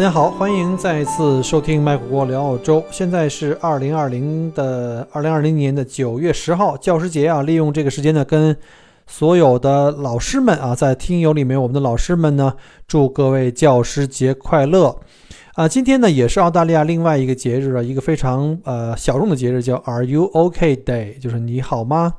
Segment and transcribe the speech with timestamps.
[0.00, 2.82] 大家好，欢迎再次收听麦克郭聊澳洲。
[2.90, 7.42] 现在是二零二零的二零二零年的九月十号，教师节啊！
[7.42, 8.56] 利用这个时间呢，跟
[9.06, 12.54] 所有的老师们啊，在听友里面，我们的老师们呢，
[12.88, 14.98] 祝各位教师节快乐
[15.60, 15.68] 啊！
[15.68, 22.14] 今天呢，也是澳大利亚另外一个节日啊，一个非常呃小众的节日，叫 Are You OK Day，就是你好吗？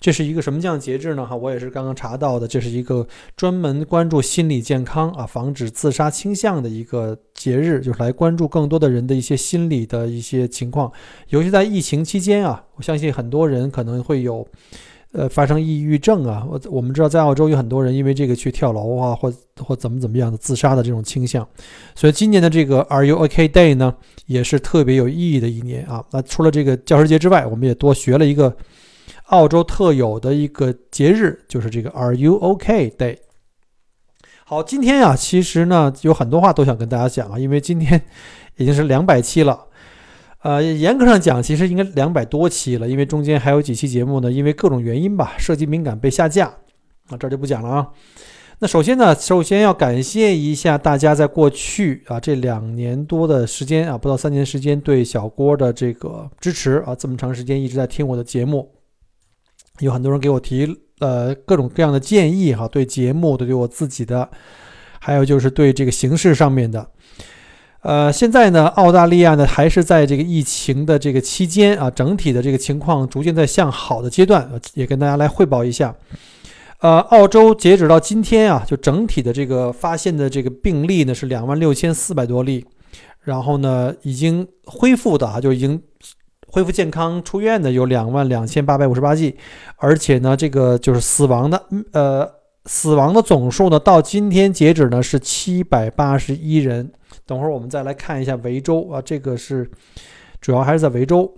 [0.00, 1.26] 这是一个什么样的节日呢？
[1.26, 10.90] 哈，我也是刚刚查到的，这是一个专门关注心理健康啊、防止自杀倾向的一个节日，就是来关注更多的人的一些心理的一些情况。
[11.28, 14.48] 尤其在疫情期间啊，我相信很多人可能会有，
[15.12, 16.46] 呃，发生抑郁症啊。
[16.48, 21.46] 我我们知道，在澳洲有很多人因为这个去跳楼啊，或或怎么怎么样的自杀的这种倾向。
[21.94, 23.94] 所以今年的这个 Are You OK Day 呢，
[24.26, 26.04] 也是特别有意义的一年啊。
[26.10, 28.56] 那除了这个教师节之外，我们也多学了一个。
[29.26, 33.18] 澳洲特有的一个节日就是这个 Are You OK Day。
[34.44, 38.02] 好，今天啊，其实呢有很多话都想跟大家讲啊，因为今天
[38.56, 39.66] 已经是两百期了，
[40.42, 46.46] 呃，严格上讲，其实应该两百多期了，因为中间还有几期节目呢，因为各种原因吧，涉及敏感被下架
[47.08, 47.88] 啊，这就不讲了啊。
[48.62, 58.70] 那首先呢，首先要感谢一下大家在过去啊这两年多的时间啊，不到三年时间对小郭的这个支持啊，这么长时间一直在听我的节目。
[59.78, 60.68] 有很多人给我提
[60.98, 64.28] 呃各种各样的建议哈，对节目的对我自己的，
[64.98, 66.86] 还有就是对这个形式上面的，
[67.82, 75.94] 呃，现在呢，澳大利亚呢还是在这个疫情的这个期间啊，整体的这个情况逐渐在向好的阶段，也跟大家来汇报一下。
[76.80, 82.64] 呃，澳洲截止到今天啊，就整体的这个发现的这个病例呢是两万六千四百多例，
[83.22, 85.82] 然后呢已经恢复的啊就已经。
[86.52, 89.36] 恢复健康出院的有两万两千八百五十八例，
[89.76, 92.28] 而且呢，这个就是死亡的，呃，
[92.64, 96.90] 死亡的总数呢，到今天截止呢是七百八十一人。
[97.30, 99.70] 等会儿我们再来看一下维州啊，这个是
[100.40, 101.32] 主要还是在维州，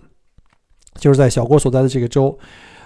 [0.95, 2.35] 就是在小郭所在的这个州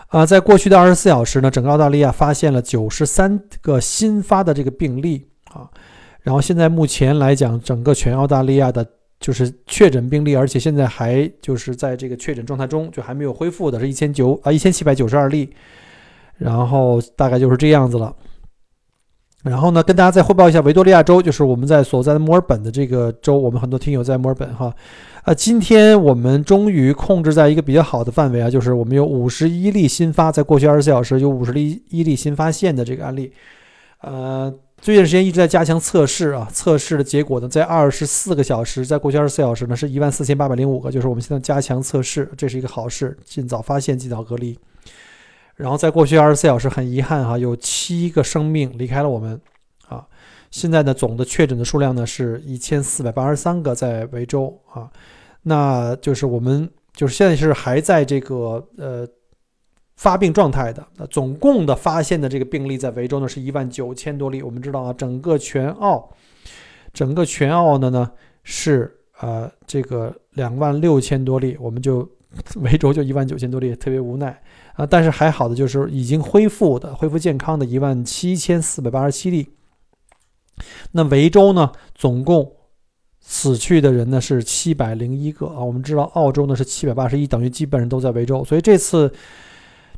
[0.10, 5.70] 啊，在过去的二十四小时呢，整个澳大利亚发现了九十三个新发的这个病例啊，
[6.24, 8.86] 然后现在目前来讲，整个全澳大利亚的。
[9.20, 15.50] 就是确诊病例，而且现在还就是在这个确诊状态中，就还没有恢复的，是一千九啊一千七百九十二例，
[16.38, 18.16] 然后大概就是这样子了。
[19.50, 24.74] 然后呢，跟大家再汇报一下维多利亚州，就是我们在所在的墨尔本的这个州，我们很多听友在墨尔本哈，
[25.24, 33.32] 啊，今天我们终于控制在一个比较好的范围啊，就是我们有五十一例新发，在过去二十四小时有五十例一例新发现的这个案例，
[34.02, 34.54] 呃。
[34.80, 44.56] 最近时间一直在加强测试啊，测试的结果呢，在二十四个小时，在过去二十四小时呢，是一万四千八百零五个，就是我们现在加强测试，这是一个好事，尽早发现，尽早隔离。
[45.58, 49.40] 然后在过去二十四小时，很遗憾哈，有七个生命离开了我们
[49.90, 50.08] 啊。
[50.50, 54.90] 现在呢，总的确诊的数量呢是一千四百八十三个，在维州啊，
[55.44, 59.06] 那就是我们就是现在是还在这个呃。
[60.00, 64.44] 发病状态的，那总共的发现的这个病例在维州呢是一万九千多例。
[64.44, 66.08] 我们知道啊，整个全澳，
[66.94, 68.12] 整个全澳的呢
[68.44, 72.08] 是呃这个两万六千多例，我们就
[72.62, 74.42] 维州就一万九千多例，特别无奈
[74.74, 74.86] 啊。
[74.86, 79.50] 但是还好的就是已经恢复的、恢复健康的一万七千四百八十七例。
[80.92, 82.54] 那维州呢，总共
[83.20, 85.64] 死去的人呢是七百零一个啊。
[85.64, 89.12] 我们知道澳洲呢是七百八十一，等于基本上都在维州，所以这次。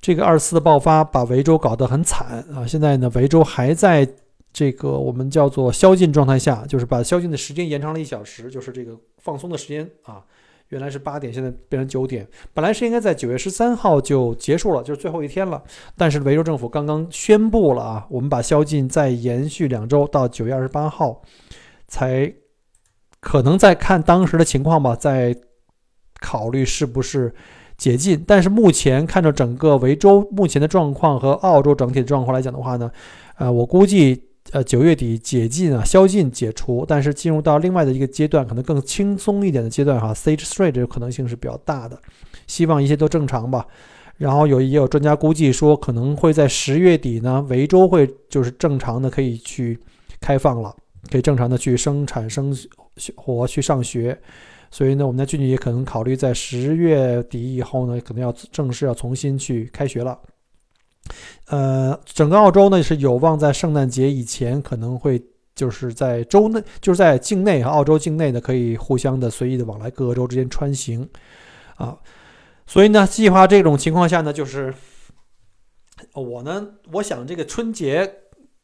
[0.02, 2.66] 这个二次的爆发把维州搞得很惨啊！
[2.66, 4.08] 现在呢，维州还在
[4.54, 10.24] 这个我们叫做宵禁状态下，就是把宵禁的时间延长了一小时，就是这个放松的时间啊，
[10.70, 12.28] 原来是八点，现在变成九点。
[12.54, 15.62] 本来是应该在九月十三号就结束了，就是最后一天了。
[15.98, 21.22] 但是维州政府刚刚宣布了啊，我们把宵禁再延续两周，到九月二十八号
[21.88, 22.34] 才
[23.20, 25.36] 可能再看当时的情况吧，再
[26.20, 27.34] 考虑是不是。
[27.80, 32.92] 解禁，但是目前看着整个维州目前的状况和澳洲整体的状况来讲的话呢，
[33.38, 42.00] 呃，我估计呃九月底解禁啊，宵禁解除，但是进入到另外的一个阶段，可能更轻松一点的阶段哈，Stage Three 这个可能性是比较大的，
[42.48, 43.66] 希望一切都正常吧。
[44.18, 49.80] 然后有也有专家估计说，可能会在十月底呢，维州会就是正常的可以去
[50.20, 50.76] 开放了。
[51.10, 52.56] 可以正常的去生产生
[53.16, 54.20] 活、去上学。
[54.70, 60.20] 所以呢，我们的俊俊也可能考虑在十月底以后呢，可能要正式要重新去开学了。
[61.48, 65.22] 呃，整个澳洲呢是有望在圣诞节以前可能会
[65.56, 71.10] 就是在州内，就是在境内和澳洲境内呢可以互相的随意的往来各个州之间穿行
[71.76, 71.98] 啊。
[72.66, 74.74] 所以呢，计划这种情况下呢，就是
[76.14, 78.16] 我呢，我想这个春节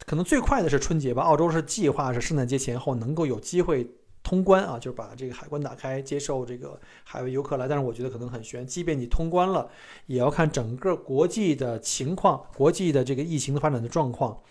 [0.06, 1.24] 可能最快的是春节吧。
[1.24, 3.89] 澳洲是计划是圣诞节前后能够有机会。
[4.25, 7.68] 通关啊，就是把这个海关打开，接受这个海外游客来。
[7.68, 9.69] 但是我觉得可能很悬，即便你通关了，
[10.07, 14.42] 也要看整个国际的情况，国际的这个疫情的发展的状况。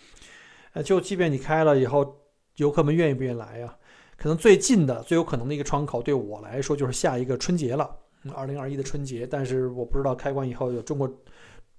[0.71, 2.21] 呃，就即便你开了以后，
[2.55, 3.75] 游客们愿意不愿意来呀？
[4.15, 7.93] 可能最近的、最有可能的一个窗口，对我来说就是下一个春节了，
[8.33, 9.27] 二零二一的春节。
[9.27, 11.05] 但是我不知道开关以后有中国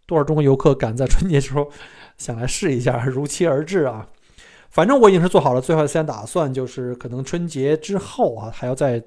[0.04, 1.70] 多少中国游客敢在春节时候
[2.18, 4.06] 想来试一下，如期而至啊。
[4.76, 9.02] 反正我已经是做好了最坏的思想打算，就是可能春节之后啊，还要再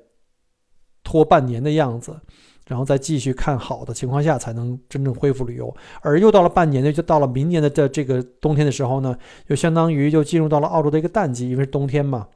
[1.04, 2.20] 拖半年的样子，
[2.66, 5.72] 然后再继续看好的情况下，才能真正恢复旅游。
[6.02, 9.16] 而又到了半年呢，就到了明年的这这个冬天的时候呢，
[9.48, 12.28] 就相当于就进入到了澳洲的一个淡季，因为是冬天嘛，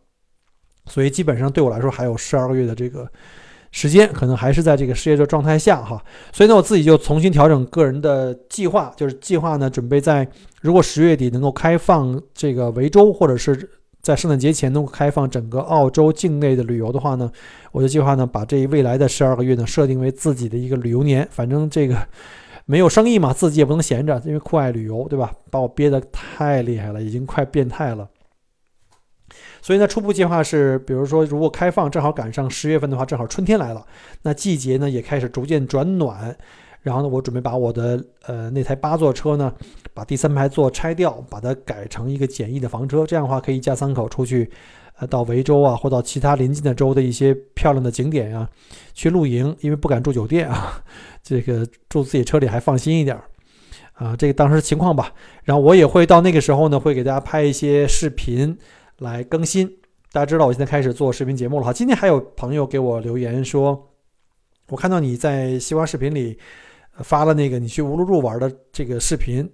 [0.85, 3.11] 所以基本上对我来说还有十二个月的这个。
[3.73, 5.99] 时间可能还是在这个失业的状态下哈，
[6.31, 10.25] 所以呢，我自己就重新调整个人的计划，就是计划呢，准备在
[10.61, 13.67] 如果十月底能够开放这个维州，或者是
[14.03, 17.31] 在圣诞节前能够开放整个澳洲境内的旅游的话呢，
[17.71, 21.27] 我就计划呢，把这未来的十二个月呢设定为自己的一个旅游年。
[21.31, 21.97] 反正这个
[22.65, 25.31] 没有生意嘛，自己也不能闲着，因为酷爱旅游，对吧？
[25.49, 28.07] 把我憋得太厉害了，已经快变态了。
[29.63, 33.81] 所以呢，初步计划是，比如说，如果开放正好赶上十月份的话，正好春天来了，
[34.21, 36.35] 那季节呢也开始逐渐转暖。
[36.81, 39.53] 然后呢，我准备把我的呃那台八座车呢，
[39.93, 43.07] 把第三排座拆掉，把它改成一个简易的房车。
[43.07, 44.51] 这样的话，可以一家三口出去，
[44.99, 48.45] 呃，到维州啊，或到其他邻近的州的一些漂亮的景点呀，
[48.93, 49.55] 去露营。
[49.61, 50.83] 因为不敢住酒店啊，
[51.23, 53.17] 这个住自己车里还放心一点
[53.93, 54.13] 啊。
[54.13, 55.13] 这个当时情况吧。
[55.45, 58.57] 然后我也会到那个时候呢，会给大家拍一些视频。
[58.99, 59.67] 来更新，
[60.11, 61.73] 大家知道我现在开始做视频节目了哈。
[61.73, 63.91] 今天还有朋友给我留言说，
[64.69, 66.37] 我看到你在西瓜视频里
[66.99, 69.51] 发了那个你去乌鲁鲁玩的这个视频，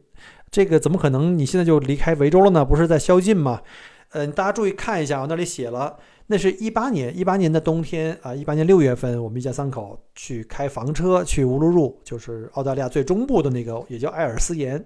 [0.52, 1.38] 这个怎么可能？
[1.38, 2.66] 你现在就离开维州了呢？
[2.66, 3.62] 不是在宵禁吗？
[4.10, 5.98] 嗯，大家注意看一下，我那里写了，
[6.28, 14.84] 那是一八年，一八年的冬天啊，一八年六月份，我们一家三口去开房车去乌鲁鲁，就是澳大利亚最中部的那个，也叫艾尔斯岩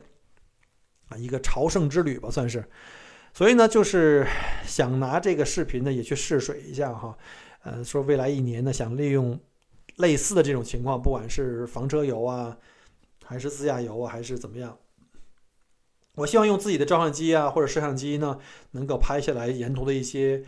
[1.10, 2.64] 啊，一个朝圣之旅吧，算是。
[3.34, 4.28] 所以呢，就是
[4.66, 7.18] 想拿这个视频呢也去试水一下哈，
[7.64, 9.40] 呃，说未来一年呢想利用
[9.98, 12.56] 类似的这种情况，不管是房车游啊，
[13.26, 14.78] 还是自驾游啊，还是怎么样，
[16.16, 18.40] 我希望用自己的照相机啊或者摄像机呢，
[18.72, 20.46] 能够拍下来沿途的一些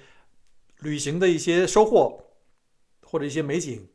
[0.80, 2.24] 旅行的一些收获
[3.02, 3.88] 或者一些美景，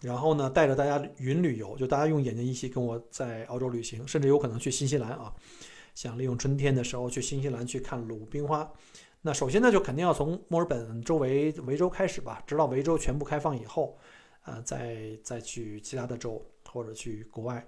[0.00, 5.34] 然后呢带着大家云旅游，就大家用眼睛一起跟我在澳洲旅行，甚至有可能去新西兰啊。
[5.96, 8.70] 想利用春天的时候去新西兰去看鲁冰花，
[9.22, 13.96] 那首先呢就肯定要从墨尔本周围维州开始吧，直到维州全部开放以后，
[14.44, 17.66] 呃，再再去其他的州或者去国外。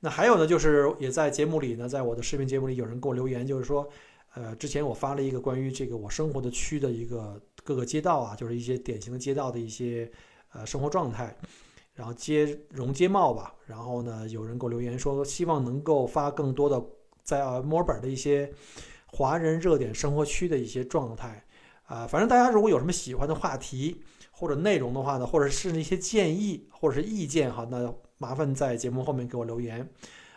[0.00, 3.88] 那还有呢，就是也在节目里呢，在我的视频节目里有人给我留言，就是说，
[4.34, 10.12] 呃，之前我发了一个关于这个我生活的区的一个各个街道啊，就是一些典型的街道的一些
[10.52, 11.34] 呃生活状态，
[11.94, 13.54] 然后街容街貌吧。
[13.64, 16.84] 然后呢，有人给我留言说，希望能够发更多的。
[17.26, 18.50] 在墨尔本的一些
[19.06, 21.44] 华人热点生活区的一些状态，
[21.86, 29.86] 啊，反正大家如果有什么喜欢的话题或者内容的话呢，或者是一些建议或者是意见哈，那麻烦在节目后面给我留言。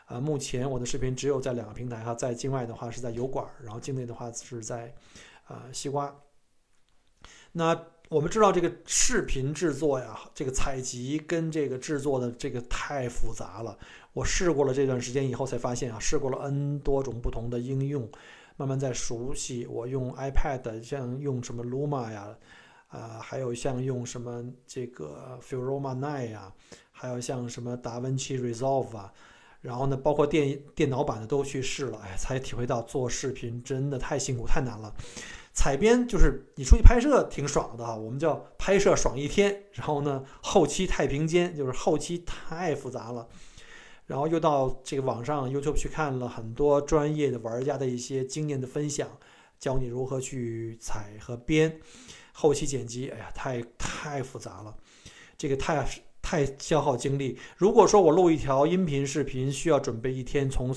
[0.07, 4.91] 啊，目前我的视频只有在两个平台哈，在境外的话是在油管，然后境内的话是在
[5.45, 6.11] 啊西瓜。
[7.51, 7.79] 那
[8.09, 13.77] 我们知道这个视频制作呀，这个采集跟这个制作的这个太复杂了。
[14.13, 18.09] 我试过了这段时间以后才发现啊，试过了 N 多种不同的应用，
[18.57, 19.67] 慢慢在熟悉。
[19.67, 22.35] 我用 iPad，像用什么 Luma 呀，
[22.87, 26.51] 啊，还有像用什么这个 Filmora Nine 呀，
[26.91, 29.13] 还有像什么达芬奇 Resolve 啊，
[29.61, 34.91] 然后呢，包括电电脑版的都去试了，哎，才体会到做视频真的太辛苦太难了。
[35.59, 39.65] 采编就是你出去拍摄挺爽的，我们叫拍摄爽一天。
[39.73, 43.27] 然后呢，后期太平间就是后期太复杂了。
[44.05, 49.05] 然后又到这个网上 YouTube 去看了很多专业的玩家的一些经验的分享，
[49.59, 51.81] 教你如何去采和编，
[52.31, 54.73] 后期剪辑，哎呀，太太复杂了，
[55.37, 55.85] 这个太
[56.21, 57.37] 太消耗精力。
[57.57, 60.73] 如果说我录一条音频视频需要准备一天，从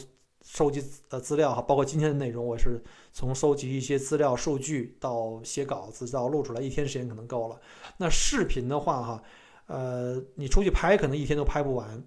[0.53, 2.79] 收集呃资料哈，包括今天的内容，我是
[3.11, 7.59] 从收集一些资料数据到写稿子到录出来，一天时间可能够了。
[7.97, 9.23] 那视频的话哈，
[9.65, 12.05] 呃，你出去拍可能一天都拍不完，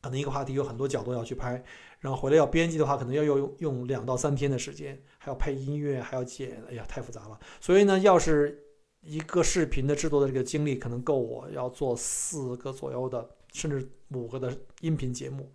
[0.00, 1.62] 可能一个话题有很多角度要去拍，
[2.00, 7.38] 然后回来要编辑的话，可能要用用两到三天的时间，还要配音乐，还要剪，哎呀，太复杂了。
[7.60, 8.60] 所以呢，要是
[9.02, 15.48] 一个视频的制作的这个精力可能够我要做四个左右的，甚至五个的音频节目。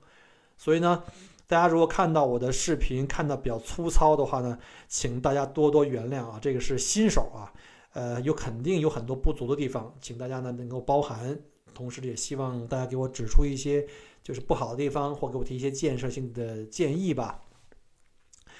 [0.57, 1.03] 所以呢，
[1.47, 7.53] 大家如果看到我的视频看的比较粗糙的话呢，请大家多多原谅啊，这个是新手啊，
[7.93, 11.39] 呃，有肯定有很多不足的地方，请大家呢能够包涵。
[11.73, 13.87] 同时也希望大家给我指出一些
[14.21, 17.41] 就是不好的地方，或给我提一些建设性的建议吧。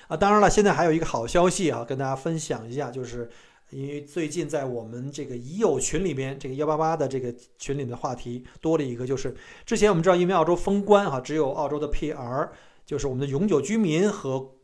[0.07, 3.29] 啊，当然了，现在还有一个好消息啊，跟大家分享一下，就是。
[3.69, 12.47] 因为最近在我们这个已有群里边，这个幺八八的这个群里的话题多了一个，就是之前我们知道，因为澳洲封关哈，只有澳洲的 PR，
[12.87, 14.55] 就是我们的永久居民和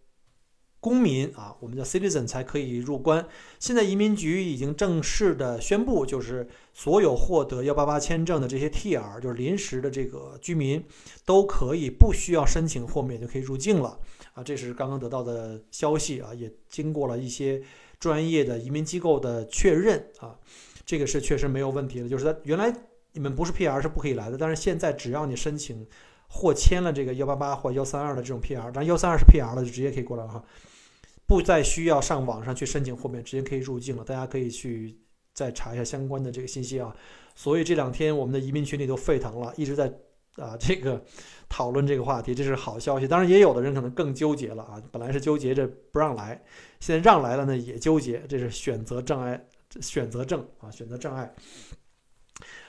[0.79, 3.27] 公民啊，我们的 citizen 才可以入关。
[3.59, 10.83] 现在移民局已经正式的宣布，就是所有获得幺八八签证的这些 TR，就是临时的这个居民，
[11.23, 13.99] 都可以不需要申请豁免就可以入境了
[14.33, 14.43] 啊。
[14.43, 17.61] 这是刚刚得到的消息啊，也经过了一些。
[17.99, 20.37] 专业的移民机构的确认啊，
[20.85, 22.09] 这个是确实没有问题的。
[22.09, 22.69] 就是他原来
[23.13, 25.87] 你们不是 PR 是不可以来的，但是现在只要你申请
[26.33, 30.43] 或签了这个幺八八或幺三二的这种 PR，当然幺三二是 PR 了，就直接可以过来了哈，
[31.27, 34.03] 不再需要上网上去申请豁免，直接可以入境了。
[34.03, 34.97] 大家可以去
[35.33, 36.95] 再查一下相关的这个信息啊。
[37.35, 39.93] 所以这两天我们的移民群里都沸腾了，一直在。
[40.37, 40.99] 啊，这个
[41.47, 43.07] 讨论这个话题，这是好消息。
[43.07, 44.81] 当然，也有的人可能更纠结了啊。
[44.91, 46.41] 本来是纠结着不让来，
[46.79, 49.45] 现在让来了呢，也纠结，这是选择障碍，
[49.79, 51.31] 选择症啊，选择障碍。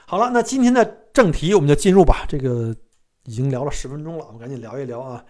[0.04, 2.26] 好了，那今天的正题我们就进入吧。
[2.28, 2.76] 这个
[3.24, 5.24] 已经聊了十分钟了，我们赶紧聊一聊啊。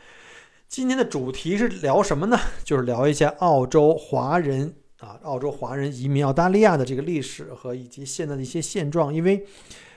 [0.69, 2.39] 今天的主题是聊什么呢？
[2.65, 9.47] 就是聊一下澳洲华人啊，澳洲华人移民澳大利亚的这个历史和以及现在的一些现状，因为。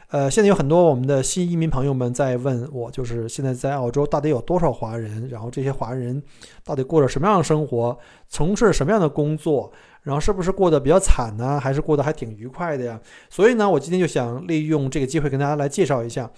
[0.10, 5.28] 呃，现在有很多我们的新移民朋友们在问我，就是现在在澳洲到底有多少华人？
[5.28, 6.24] 然后这些华人
[6.64, 8.00] 到底过着什么样的生活，
[8.30, 9.70] 从事什么样的工作？
[10.04, 11.60] 然后是不是过得比较惨呢？
[11.60, 12.98] 还是过得还挺愉快的呀？
[13.30, 16.32] 所以呢，我今天就想利用这个机会跟大家来介绍一下。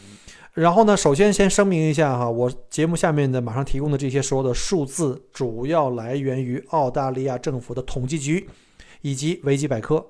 [0.59, 8.45] 然后呢，首先先声明一下哈，我节目下面的马上提供的这些所有的数字，主要来源于澳大利亚政府的统计局
[9.01, 10.05] 以及维基百科。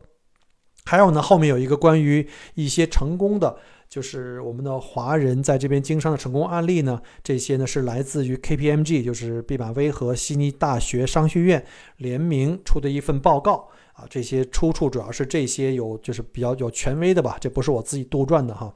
[0.85, 6.99] 还有呢，后面有一个关于一些成功的，就是我们的华人在这边经商的成功案例呢。
[7.23, 11.63] 这些呢是来自于 KPMG，就是毕马威和悉尼大学商学院
[11.97, 14.07] 联名出的一份报告啊。
[14.09, 18.73] 这些出处主要是这些有就是比较有权威的吧，这不是我自己杜撰的哈。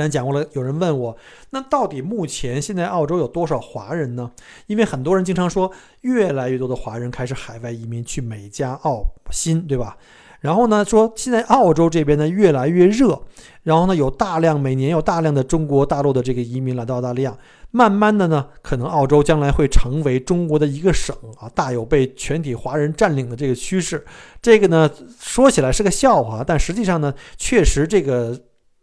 [0.00, 1.14] 刚才讲过了，有人问我，
[1.50, 4.30] 那到底目前现在澳洲有多少华人呢？
[4.66, 9.98] 因为很多人经常说，越来越多的华人开始海外移民去美加澳新，对吧？
[10.40, 13.20] 然后呢，说现在澳洲这边呢越来越热，
[13.62, 17.36] 然后呢有大量每年有大量的中国大陆的这个移民来到澳大利亚，
[17.70, 24.02] 慢慢的呢，可能澳洲将来会成为中国的一个省啊，大有被全体华人占领的这个趋势。
[24.40, 24.90] 这个呢
[25.20, 28.40] 说起来是个笑话，但实际上呢，确实这个。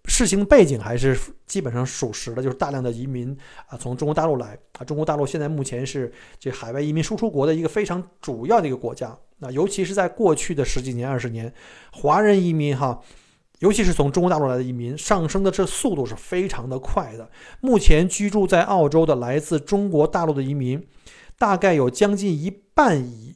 [0.07, 3.37] 事情背景还是基本上属实的，就是大量的移民
[3.67, 9.15] 啊从中国大陆来啊，中国大陆现在目前是这海外移民输出国的一个非常主要的一个国家。
[9.39, 11.53] 那尤其是在过去的十几年、二十年，
[11.91, 12.99] 华人移民哈，
[13.59, 17.29] 尤其是从中国大陆来的移民上升的这速度是非常的快的。
[17.61, 20.87] 目前居住在澳洲的来自中国大陆的移民，
[21.37, 23.35] 大概有将近一半以。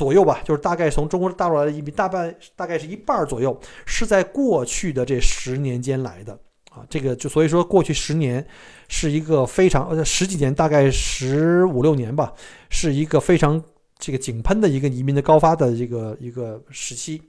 [0.00, 6.32] 左右吧，就是大概从中国大陆来的移民，大半大概是一半左右，是在过去的这十年间来的
[6.70, 6.80] 啊。
[6.88, 8.42] 这个就所以说，过去十年
[8.88, 12.32] 是一个非常呃十几年，大概十五六年吧，
[12.70, 13.62] 是一个非常
[13.98, 17.20] 这个井喷的一个移民的高发的一个一个时期。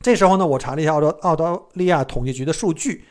[0.00, 3.04] 这时候呢，我查了一下澳洲澳大利亚统计局的数据。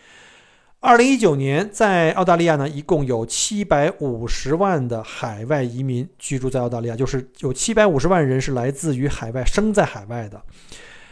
[0.83, 10.41] 二零一九年，在澳大利亚呢，一共有七百五十万的海外移民居住在澳大利亚，就是有七百五十万人是来自于海外生在海外的，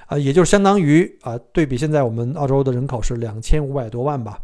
[0.08, 4.40] 啊，也就是相当于啊，对比现在我们澳洲的人口是两千五百多万吧，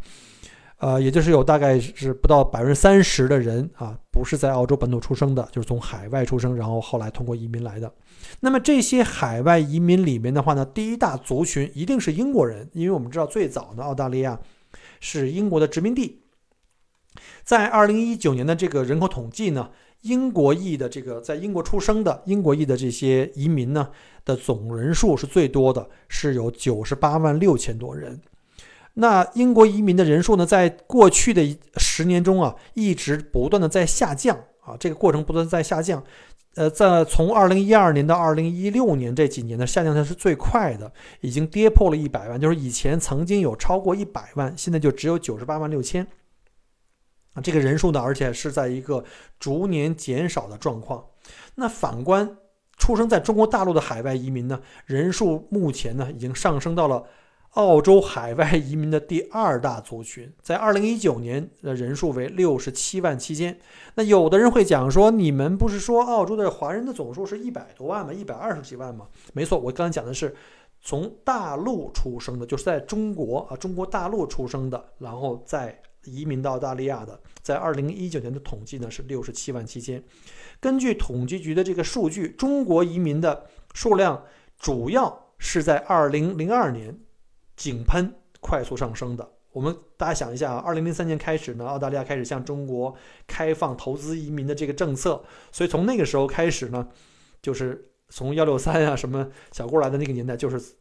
[0.78, 7.92] 呃，也就是有大概是不到百分之三十的人啊，不是在澳洲本土出生的，就是从海外出生，然后后来通过移民来的。
[8.38, 14.38] 那么这些海外移民里面的话呢，第一大族群一定是英国人，因为我们知道最早的澳大利亚。
[15.00, 16.22] 是英国的殖民地，
[17.44, 19.70] 在二零一九年的这个人口统计呢，
[20.02, 23.90] 英国裔的这个在英国出生的英国裔的这些移民呢
[24.24, 28.20] 的总人数是最多的，是有九十八万六千多人。
[28.94, 36.02] 那英国移民的人数呢，在过去的十年中啊，一直不断的在下降啊，这个过程不断在下降。
[36.56, 42.40] 呃，在从二零一二年到二零一六年这几年的下降，它是最快的，已经跌破了一百万。
[42.40, 46.06] 就是以前曾经有超过一百万，现在就只有九十八万六千。
[47.34, 49.04] 啊，这个人数呢，而且是在一个
[49.38, 51.04] 逐年减少的状况。
[51.54, 52.38] 那反观
[52.78, 57.04] 出生在中国大陆的海外移民呢，人数目前呢已经上升到了。
[57.56, 63.58] 澳洲海外移民的第二大族群，在二零一九年的人数为六十七万七千。
[63.94, 68.12] 那有的人会讲说，你们不是说澳洲的华人的总数是一百多万吗？
[68.12, 69.06] 一百二十几万吗？
[69.32, 70.36] 没错，我刚才讲的是
[70.82, 80.04] 从大陆出生的，就是在中国啊，中国大陆出生的，然后再移民到澳大利亚的，在二零一九年的统计呢是六十七万七千。
[80.60, 84.22] 根据统计局的这个数据，中国移民的数量
[84.58, 86.94] 主要是在二零零二年。
[87.56, 92.94] 井喷快速上升的，我们大家想一下啊，二零零三年开始呢，澳大利亚开始向中国
[93.26, 96.88] 开放投资移民的这个政策，所以从那个时候开始呢，
[97.40, 100.76] 就是从幺六三啊什么小郭来的那个年代，就是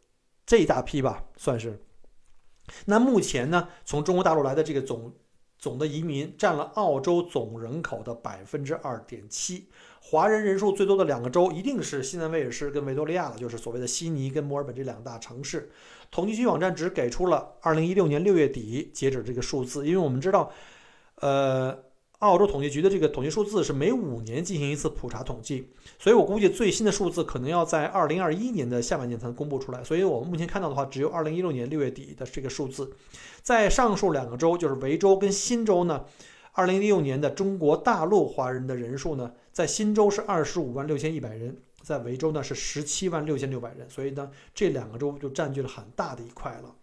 [0.46, 1.82] 这一大批吧，算是。
[2.86, 5.14] 那目前呢，从中国大陆来的这个总
[5.58, 9.70] 总的移民占了澳洲总人口的百分之二点七。
[10.02, 15.72] 华人人数最多的两个州一定是西南威尔士跟维多利亚了，就是所谓的悉尼跟墨尔本这两大城市。
[16.16, 20.50] 统计局网站只给出了2016年6月底截止这个数字，因为我们知道，
[21.16, 21.78] 呃，
[22.20, 29.84] 澳洲统计局的这个统计数字是每五年进行一次普查统计，所以我估计最新的数字可能要在2021年的下半年才能公布出来。
[29.84, 32.90] 所以我们目前看到的话，只有2016年6月底的这个数字。
[33.42, 36.06] 在上述两个州，就是维州跟新州呢
[36.56, 41.58] ，2016年的中国大陆华人的人数呢，在新州是25万6千100人。
[41.86, 46.76] 在维州呢是十七万六千六百人，所以呢这两个州就占据了很大的一块了。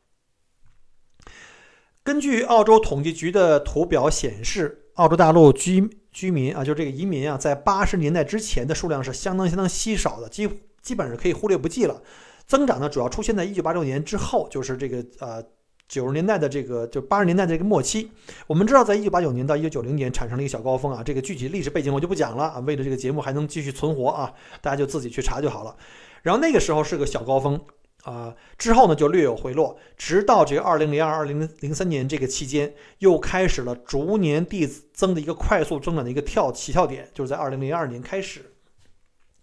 [2.04, 10.48] 根据澳洲统计局的图表显示，澳洲大陆居居民啊，就这个移民啊，在八十年代之前的数量是相当相当稀少的，基
[10.80, 12.02] 基本上可以忽略不计了。
[12.46, 15.44] 增长呢主要出现在一九八六年之后，就是这个呃。
[15.92, 18.10] 九十年代的这个，就八十年代这个末期，
[18.46, 21.02] 我们知道，在一九八九年到一九九零年产生了一个小高峰啊。
[21.04, 25.76] 这个具体历史背景我就不讲了啊，为了这个节目还能继续存活啊，大家就自己去查就好了。
[26.22, 27.60] 然后那个时候是个小高峰
[28.04, 38.46] 啊，之后呢就略有回落，直到这个二零零二、二零零三年这个期间，又开始了逐年递增的一个快速增长的一个跳起跳点，就是在二零零二年开始。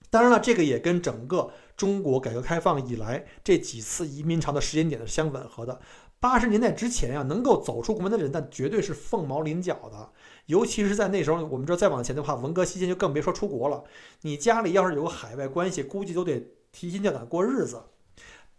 [0.10, 5.80] 当然了，这个也跟整个中国改革开放以来这几次移民潮的时间点是相吻合的。
[6.20, 10.12] 八十年代之前呀，能够走出国门的人，那绝对是凤毛麟角的。
[10.48, 13.84] 尤其是在那时候，我们知道再往前的话，文革期间就更别说出国了。
[14.22, 17.84] 你家里要是有个海外关系，估计都得提心吊胆过日子。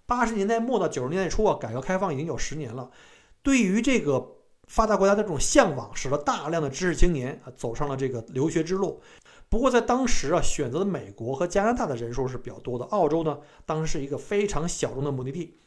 [0.07, 2.91] 八十年代末到九十年代初啊，改革开放已经有十年了。
[3.43, 9.03] 对于这个发达国家的这种向往，使得大量的知识青年啊走上了这个留学之路。
[9.51, 15.59] 不过在当时啊，选择的美国和加拿大的人数是比较多的，澳洲呢，当时是一个非常小众的目的地。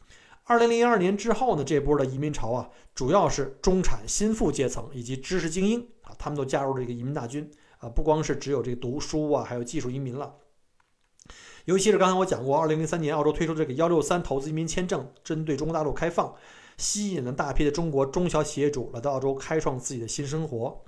[0.45, 10.35] 二零零二年之后呢，这波的移民潮啊，主要是中产新富阶层以及知识精英啊，他们都加入了这个移民大军啊，不光是只有这个读书啊，还有技术移民了。
[11.63, 16.35] 尤其是刚才我讲过，二零零三年澳洲推出这个幺六三投资移民签证，针对中国大陆开放，
[16.77, 20.83] 吸引了大批的中国中小企业主来到澳洲开创自己的新生活。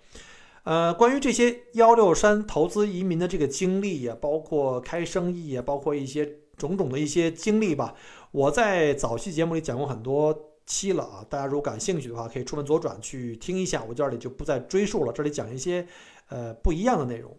[0.64, 7.96] 呃，关于这些幺六三投资移民的这个经历呀，包括开生意呀，包括一些种种的一些经历吧。
[8.36, 13.82] 我在早期节目里讲过很多期了啊，大家如果感兴趣的话，可以出门左转去听一下。
[13.82, 15.88] 我这里就不再追述了，这里讲一些
[16.28, 17.34] 呃不一样的内容。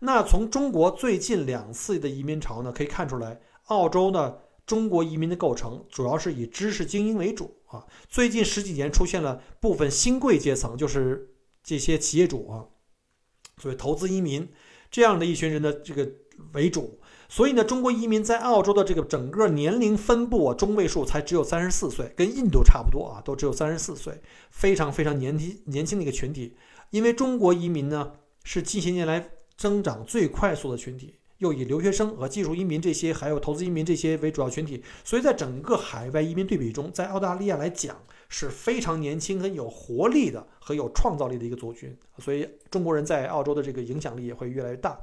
[0.00, 7.86] 那从中国最近两次的移民潮呢，可以看出来，澳洲呢中国移民的构成主要是以知识精英为主啊。
[8.06, 12.68] 最近十几年出现了部分新贵阶层，就是这些企业主啊，
[13.56, 14.46] 所谓投资移民
[14.90, 16.06] 这样的一群人的这个
[16.52, 16.99] 为主。
[17.32, 26.56] 所以呢，中国移民在澳洲的这个整个年龄分布啊，中位数才只有三十四岁，跟印度差不多啊，都只有三十四岁，非常非常年轻年轻的一个群体。
[26.90, 37.96] 因为中国移民呢是近些年来增长最快速的群体，又以留学生和技术移民这些，还有投资移民这些为主要群体，所以在整个海外移民对比中，在澳大利亚来讲
[38.28, 41.96] 是非常年轻、很有活力的和有创造力的一个族群。
[42.18, 44.98] 所以中国人在澳洲的这个影响力也会越来越大。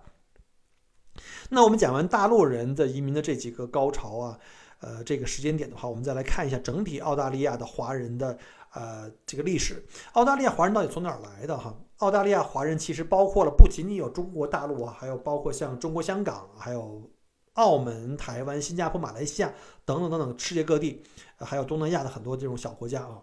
[1.49, 4.39] 那我们讲完大陆人的移民的这几个高潮啊，
[4.80, 8.38] 呃，这个时间点的话，我们再来看一下整体澳大利亚的华人的
[8.73, 9.86] 呃这个历史。
[10.13, 11.75] 澳大利亚华人到底从哪儿来的哈？
[11.97, 17.10] 澳大利亚华人其实包括了不仅仅有中国大陆啊，还有包括像中国香港，还有
[17.53, 19.51] 澳门、台湾、新加坡、马来西亚
[19.84, 21.01] 等等等等世界各地，
[21.39, 23.21] 还有东南亚的很多这种小国家啊。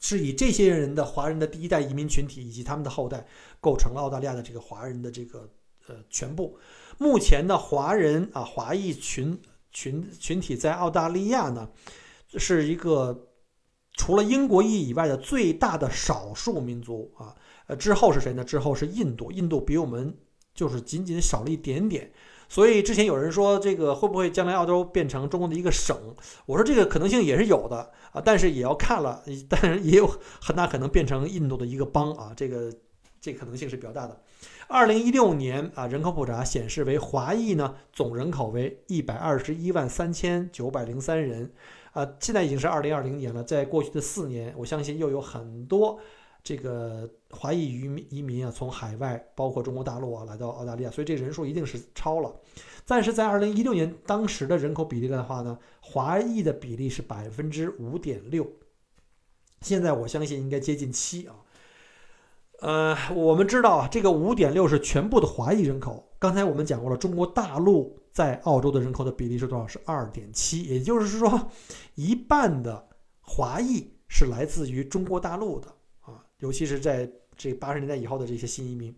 [0.00, 3.26] 是以这些人的华人的第一代移民群体以及他们的后代
[3.60, 5.50] 构成了澳大利亚的这个华人的这个
[5.88, 6.58] 呃全部。
[6.98, 9.40] 目前的华人啊华裔群
[9.72, 11.68] 群群体在澳大利亚呢，
[12.36, 13.28] 是一个
[13.94, 17.34] 除了英国裔以外的最大的少数民族啊。
[17.66, 18.42] 呃，之后是谁呢？
[18.42, 20.16] 之后是印度，印度比我们
[20.54, 22.10] 就是仅仅少了一点点。
[22.48, 25.94] 所以之前有人说这个会不会将来澳洲变成中国的一个省？
[26.46, 30.06] 我说这个可能性也是有的啊，但是也要看了，但是也有
[30.40, 32.72] 很大可能变成印度的一个邦啊，这个
[33.20, 34.18] 这可能性是比较大的。
[34.68, 41.50] 二零一六年啊，人口普查显示为华裔呢，总人口为一百二十一万三千九百零三人
[41.92, 45.98] 啊，现在已经是二零二零年了，在过去的四年，我相信又有很多。
[46.44, 52.34] 这个华裔移民移民啊，从海外包括中国大陆啊来到澳大利亚，所以这人数一定是超了。
[52.86, 58.46] 但是在二零一六年当时的人口比例的话呢，华裔的比例是百分之五点六，
[59.62, 61.36] 现在我相信应该接近七啊。
[62.60, 66.04] 呃，我们知道啊，这个五点六是全部的华裔人口。
[66.18, 69.66] 刚才我们讲过了，中国大陆在澳洲的人口的比例是多少？
[69.66, 71.48] 是二点七，也就是说，
[71.94, 72.88] 一半的
[73.20, 75.68] 华裔是来自于中国大陆的
[76.00, 76.24] 啊。
[76.38, 78.92] 尤其是在这八十年代以后的这些新移民，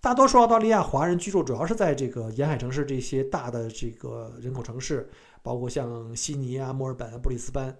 [0.00, 5.06] 大多数澳大利亚华人居住主要是在这个沿海城市这些大的这个人口城市，
[5.42, 7.76] 包括像悉尼啊、墨尔本啊、布里斯班。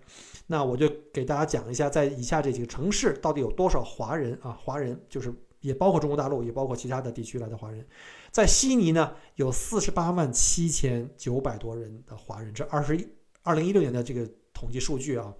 [0.46, 4.52] 那我就给大家讲一下，在以下这几个城市到底有多少华人啊？
[4.62, 7.86] 华人就是也包括中国大陆，也包括其他的地区来的华人。
[8.30, 13.08] 在悉尼呢，有四十八万七千九百多人的华人，这二十一
[13.42, 15.34] 二零一六年的这个统计数据啊。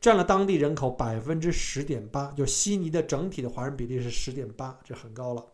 [0.00, 5.46] 占了当地人口百分之十点八，就悉尼的整体的华人比例是十点八，这很高了。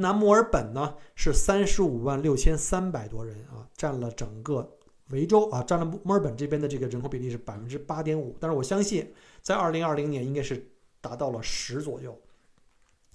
[0.00, 4.76] 那墨尔本呢是三十五万六千三百多人啊，占了整个
[5.10, 8.36] 维州啊，占了墨尔本这边的这个人口比例是百分之八点五。
[8.38, 12.16] 但是我相信，在二零二零年应该是达到了十左右，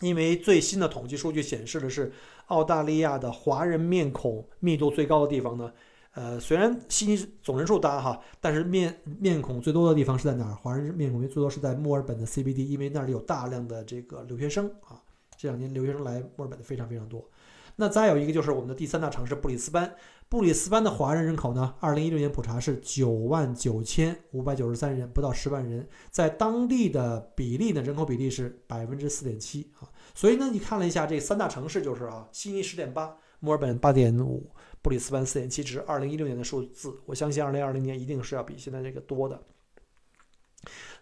[0.01, 2.11] 因为最新的统计数据显示的是
[2.47, 5.71] 澳大利亚的华人面孔密度最高的地方呢。
[6.15, 10.53] 呃，虽然悉尼总人数大哈，但是面面孔最多的地方是在哪儿？
[10.55, 15.01] 华人面孔最多是在墨尔本的 CBD，因为那里有大量的这个留学生啊。
[15.43, 17.29] 这两年留学生来墨尔本的非常非常多。
[17.75, 19.93] 那再有一个就是我们的第三大城市布里斯班，
[20.29, 29.91] 布里斯班的华人人口呢，二零一六年普查是九万九千五百九十三人，不到十万人，在当地的比例呢，人口比例是百分之四点七啊。
[30.15, 34.49] 所以呢，你看了一下这三大城市，就是啊，悉尼十点八，墨尔本八点五。
[34.81, 39.41] 布里斯班四点七，只是二零一六年的数字，我相信二零二零年一定是要比现在这个多的。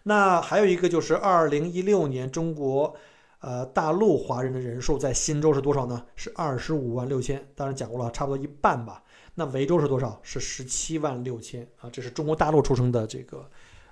[0.04, 2.96] 那还有一个就是二零一六年中国
[3.42, 6.02] 呃大陆华人的人数在新州是多少呢？
[6.16, 9.02] 是二十五万六千，当然讲过了，差不多一半吧。
[9.34, 10.18] 那维州是多少？
[10.22, 13.44] 是十七万六千啊，这是中国大陆出生的这个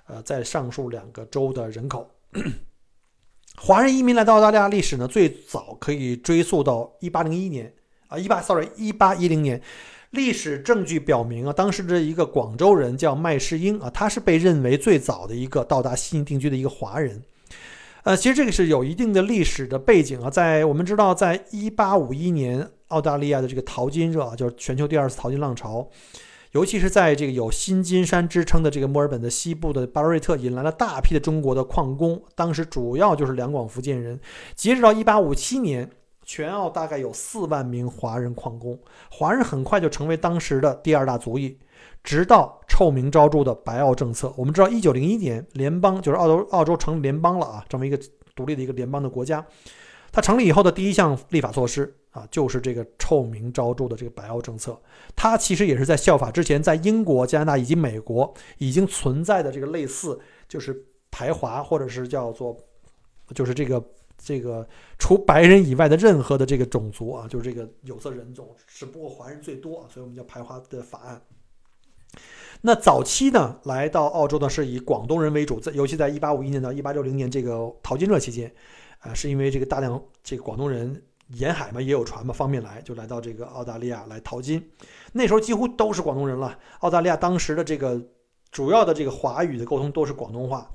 [0.07, 2.09] 呃在上述两个州的人口。
[3.57, 7.73] 华人移民来到澳大利亚历史呢，最早可以追溯到一八零一年。
[8.07, 9.61] 啊，一八，sorry，一八一零年，
[10.09, 17.23] 历史证据表明啊，当时的一个广州人叫麦世英啊，他是被认为最早的一个到达悉尼定居的一个华人。
[18.03, 25.87] 呃，其实这个是有一定的历史的背景啊，在我们知道，在一八五一年，澳大利亚的这个淘金热啊，就是全球第二次淘金浪潮，
[26.51, 34.19] 尤其是在这个有新金山之称的这个墨尔本的西部的巴瑞特，引来了大批的中国的矿工，当时主要就是两广福建人。
[34.55, 35.89] 截止到一八五七年。
[36.23, 41.57] 全澳大概有四万名华人矿工，华人很快就成为当时的第二大族裔，
[42.03, 44.33] 直到臭名昭著的白澳政策。
[44.37, 47.99] 我们知道，一九零一年联邦就是澳洲，澳洲成联邦了啊，这么一个
[48.35, 49.45] 独立的一个联邦的国家。
[50.11, 54.79] 它成立以后的第一项立法措施啊，就是这个臭名昭著的这个白澳政策。
[55.15, 62.57] 它其实也是在效法之前在英国、加拿大以及美国已经存在的这个类似，就是排华或者是叫做，
[63.33, 63.83] 就是这个。
[64.23, 64.63] 这个
[64.99, 71.19] 除白人以外的任何的这个种族啊，就是这个有色人种，只不过华人最多啊，所以我们叫排华的法案。
[72.61, 78.53] 那早期呢，来到澳洲呢是以广东人为主，在尤其在一八五一年到一八六零年这个淘金热期间，
[78.99, 84.63] 啊，是因为这个大量这个广东人沿海嘛也有船嘛，方便来，就来到这个澳大利亚来淘金。
[85.13, 86.57] 那时候几乎都是广东人了。
[86.81, 87.99] 澳大利亚当时的这个
[88.51, 90.69] 主要的这个华语的沟通都是广东话。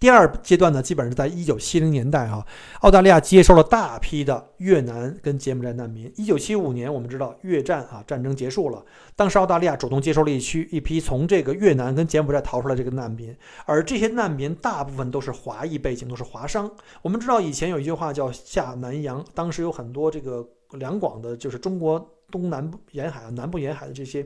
[0.00, 2.46] 第二阶段呢，基本上是在一九七零年代哈，
[2.82, 6.12] 澳大利亚接收了大批的越南跟柬埔寨难民。
[6.16, 8.84] 一九七五年，我们知道越战啊战争结束了，
[9.16, 16.70] 当时澳大利亚主动接收了一区一批从这个越南跟柬埔寨逃出来这个难民，而这些难民大部分都是华裔背景，都是华商。
[17.02, 24.24] 我们知道以前有一句话叫下南洋，当时有很多这个两广的，就是中国东南沿海啊南部沿海的这些，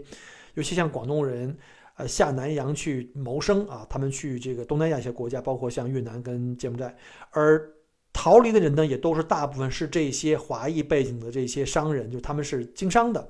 [0.52, 1.56] 尤其像广东人。
[1.96, 6.96] 呃下南洋去谋生啊，他们去这个东南亚一些国家，包括像越南跟柬埔寨，
[7.30, 7.70] 而
[8.12, 13.28] 逃离的人呢，也都是大部分是这些华裔背景的这些商人，就他们是经商的。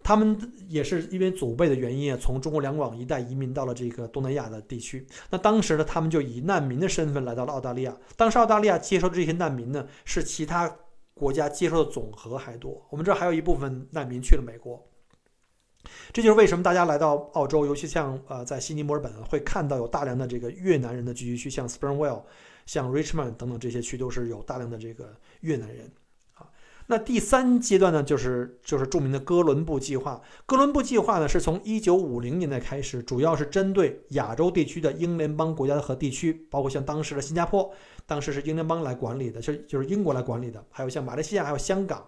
[0.00, 0.38] 他们
[0.68, 5.04] 也是因为祖辈的原因啊，从中国两广一带移民到了这个东南亚的地区。
[5.28, 7.94] 那当时呢，他们就以难民的身份来到了澳大利亚。
[8.16, 10.74] 当时澳大利亚接收的这些难民呢，是其他
[11.12, 12.86] 国家接收的总和还多。
[12.90, 14.87] 我们这还有一部分难民去了美国。
[16.12, 22.22] 这就是为什么大家来到澳洲，尤其像呃在悉尼、墨尔本会看到有大量的这个越南人的聚集区，像 Springvale、
[22.66, 25.90] 像 Richmond 等等这些区都是有大量的这个越南人。
[26.34, 26.46] 啊
[26.90, 30.20] 那第三阶段呢，就是就是著名的哥伦布计划。
[30.46, 37.70] 哥伦布计划呢，是从一九五零年代开始，主要是针对亚洲地区的英联邦国家和地区，包括像当时的新加坡，
[38.06, 42.04] 当时是英联邦来管理的，就就是英国来管理的，还有像马来西亚，还有香港，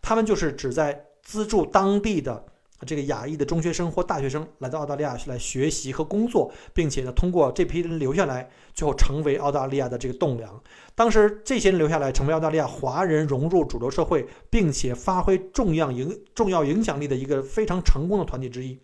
[0.00, 2.46] 他们就是只在资助当地的。
[2.86, 10.62] 这个亚裔的中学生或大学生来到澳大利亚来学习和工作，并且呢，通过这批人留下来，最后成为澳大利亚的这个栋梁。
[10.94, 18.78] 当时这些人留下来，成为澳大利亚华人融入主流社会，并且发挥重要影重要影响力的一个非常成功的团体之一。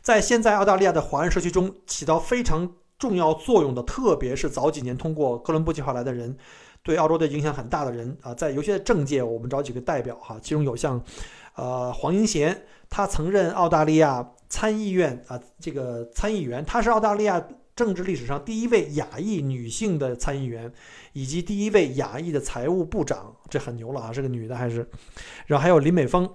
[0.00, 6.36] 在现在澳大利亚的华人社区中起到非常重要作用的，特别是早几年通过哥伦布计划来的人，
[6.82, 11.02] 对澳洲的影响很大的人啊，在尤其在政界，我们找几个代表哈，其中有像。
[11.56, 20.72] 呃，黄英贤，他曾任澳大利亚参议院啊，这个参议员，他是澳大利亚政治历史上第一位亚裔女性的参议员，
[21.12, 24.88] 以及第一位亚裔的财务部长，这很牛了啊，是个女的还是？
[25.46, 26.30] 然后还有林美峰，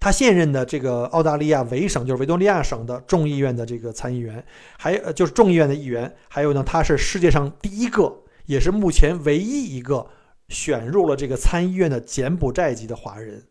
[0.00, 4.44] 他现任的这个澳大利亚维省，就是维多利亚省的众议院的这个参议员，
[4.78, 10.06] 还呃就是众议院的议员，还有呢，他是世界上第一个，也是目前唯一一个
[10.48, 13.44] 选入了这个参议院的柬埔寨籍的华人。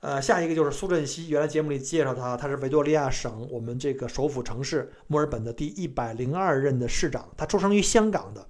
[0.00, 1.28] 呃，下一个就是苏振熙。
[1.28, 7.28] 原来节目里介绍他，他是维多利亚省我们这个首府城市墨尔本的第一百零二任的市长。
[7.36, 8.46] 他出生于香港的。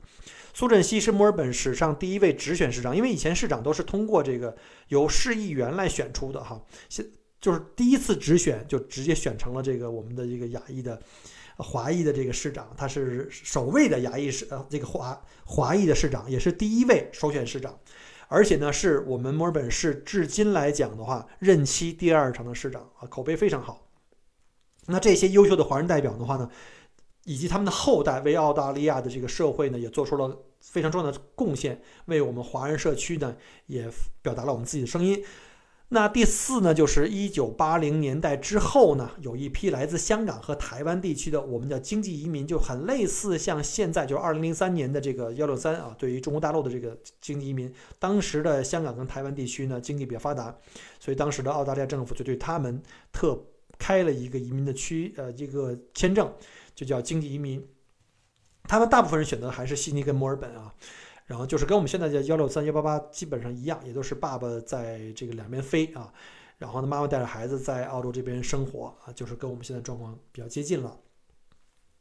[0.52, 4.54] 苏振熙是墨尔本史上第一位直选市长，因为以前市长都是通过这个
[4.88, 6.60] 由市议员来选出的哈。
[6.88, 7.06] 现
[7.40, 11.00] 就是第一次直选就直接选成了这个我们的这个亚裔的
[11.56, 17.78] 华裔的这个市长，他是首位的亚裔市呃这个华华裔的市长，也是第一位首选市长。
[18.28, 23.86] 而且呢，是我们墨尔本市至今来讲的话，任期第二长的市长啊，口碑非常好。
[24.86, 26.50] 那这些优秀的华人代表的话呢，
[27.24, 33.36] 以及他们的后代，为澳大利亚的这个社会呢，也做出了非常重要的贡献，为我们华人社区呢，
[33.66, 33.90] 也
[34.22, 35.24] 表达了我们自己的声音。
[35.90, 50.54] 那第四呢，就是一九八零年代之后呢，有一批来自香港和台湾地区的，我们叫经济移民，就很类似像现在就是二零零三年的这个幺六三啊，对于中国大陆的这个经济移民，当时的香港跟台湾地区呢，经济比较发达，
[51.00, 53.42] 所以当时的澳大利亚政府就对他们特
[53.78, 56.30] 开了一个移民的区，呃，一个签证，
[56.74, 57.66] 就叫经济移民，
[58.64, 60.74] 他们大部分人选择还是悉尼跟墨尔本啊。
[61.28, 66.10] 然后就是跟我们现在的幺六三幺八八基本上一样，也都是爸爸在这个两边飞啊，
[66.56, 70.98] 然后呢妈妈带着孩子在澳洲这边生活啊，就是跟我们现在状况比较接近了。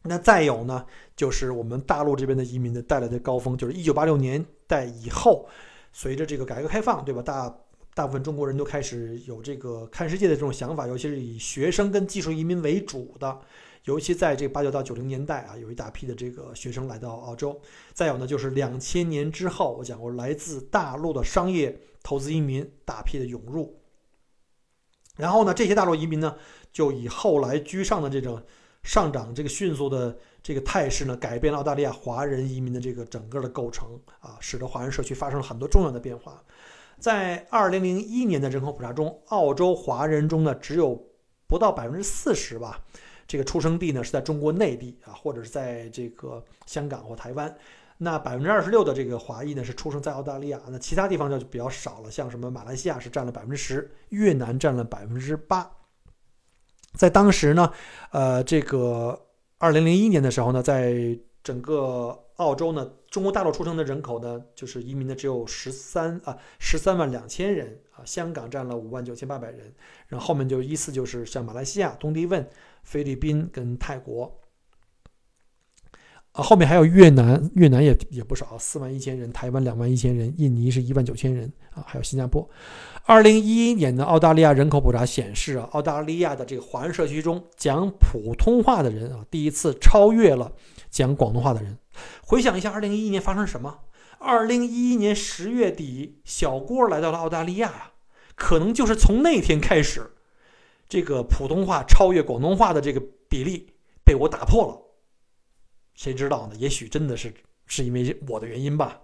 [0.04, 0.86] 那再有呢，
[1.18, 5.46] 就是我们大陆这边的移民的带来的高峰，就是一九八六年代以后，
[5.92, 7.22] 随着这个改革开放，对吧？
[7.22, 7.54] 大
[7.94, 13.42] 大部分中国人都开始有这个看世界的这种想法，尤其是以学生跟技术移民为主的。
[13.88, 17.58] 尤其在这八九到九零年代啊，有一大批的这个学生来到澳洲。
[17.94, 23.80] 再有呢，就是两千年之后，我讲过来自大陆的商业投资移民大批的涌入。
[25.16, 26.36] 然后呢，这些大陆移民呢，
[26.74, 28.44] 就以后来居上的这种
[28.84, 36.44] 上涨这个迅速的这个态势呢，改变了澳大利亚华人移民的这个整个的构成啊，使得华人社区发生了很多重要的变化。
[37.00, 41.08] 在二零零一年的人口普查中，澳洲华人中呢，只有
[41.48, 42.84] 不到百分之四十吧。
[43.28, 47.54] 这个出生地呢是在中国内地啊，或者是在这个香港或台湾。
[48.00, 55.68] 那百分之二十六的这个华裔呢是出生在澳大利亚，那其他地方就比较少了，像什么马来西亚是占了百分之十，越南占了百分之八。
[56.94, 57.74] 在当时呢，
[58.12, 59.20] 呃，这个
[59.58, 69.74] 二零零一年的时候呢，在整个澳洲呢，中国大陆出生的人口呢，就是移民的只有十三啊十三万两千人啊，香港占了五万九千八百人，
[70.08, 72.48] 然后后面就依次就是像马来西亚、东帝汶。
[72.88, 74.40] 菲律宾跟泰国，
[76.32, 82.50] 啊，后面还有越南，越南也也不少，四万一千人；台湾两万一千人；印尼是一万九千人啊，还有新加坡。
[83.04, 90.54] 二零一一年的澳大利亚人口普查显示啊，澳大利亚的这个华人社区中讲普通话的人啊，第一次超越了
[90.90, 91.78] 讲广东话的人。
[92.22, 93.80] 回想一下，二零一一年发生什么？
[94.20, 97.92] 二零一一年十月底，小郭来到了澳大利亚呀，
[98.36, 100.12] 可能就是从那天开始。
[100.88, 103.72] 这个普通话超越广东话的这个比例
[104.04, 104.82] 被我打破了。
[105.96, 106.56] 谁知道呢？
[106.58, 107.34] 也许真的是
[107.66, 109.02] 是因为我的原因吧。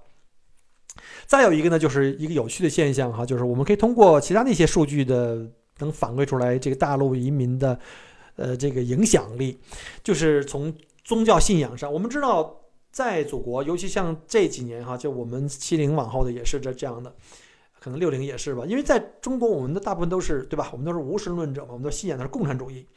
[1.25, 7.79] 再有一个呢，就是一个有趣的现象哈，就是我们可以通过其他的一些数据的，能反馈出来这个大陆移民的，
[8.35, 9.59] 呃，这个影响力，
[10.03, 10.71] 就是从
[11.03, 17.15] 宗教信仰上，我们知道在祖国，尤其像这几年哈，就我们七零往后的也是这这样的，
[17.83, 20.69] 可能六零也是吧，因为在中国，我们的大部分都是对吧？
[20.71, 22.87] 我们都是无神论者嘛，我们都信仰的是共产主义。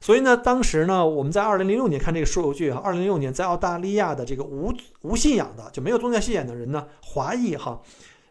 [0.00, 7.80] 所以呢，当时呢，我们在二零零六年看这个数据哈，二零零六年在澳大利亚的这个无无信仰的就没有宗教信仰的人呢，华裔哈，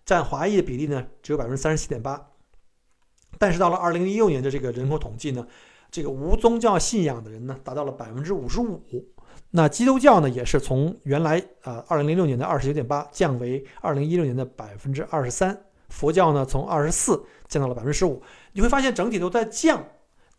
[0.05, 2.29] 占华裔的比例呢只有百分之三十七点八。
[3.39, 5.47] 但是到了二零一六年的这个人口统计呢，
[5.89, 8.83] 这个无宗教信仰的人呢达到了百分之五十五。
[9.49, 15.57] 那基督教呢也是从原来啊二零零六年的二十九点八降为二零一六年的百分之二十三。
[15.89, 18.21] 佛教呢从二十四降到了百分之十五。
[18.53, 19.83] 你会发现整体都在降。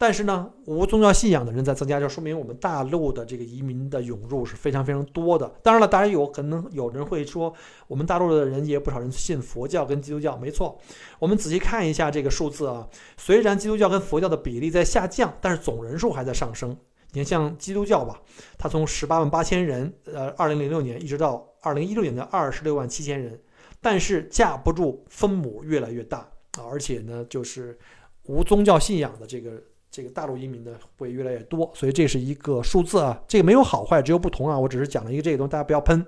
[0.00, 5.52] 但是呢，无宗教信仰的人在增加，就说明我们大陆的这个移民的涌入是非常非常多的。
[5.60, 7.52] 当然了，当然有可能有人会说，
[7.88, 10.36] 我们大陆的人也不少人信佛教跟基督教。
[10.36, 10.78] 没错，
[11.18, 16.76] 我们仔细看一下这个数字啊，虽然基督教跟佛教的比例在下降，但是总人数还在上升。
[17.10, 18.22] 你看，像基督教吧，
[18.56, 23.36] 它从十八万八千人，呃，二零零六年一直到二零一六年的二十六万七千人，
[23.80, 26.18] 但是架不住分母越来越大
[26.58, 27.78] 啊，而且呢，就是
[28.24, 29.62] 无宗教信仰的这个。
[29.90, 34.56] 这个大陆移民呢会越来越多，所以这是一个数字啊，这个没有好坏，只有不同啊。
[34.56, 36.04] 我只是讲了一个这个东西，大家不要喷。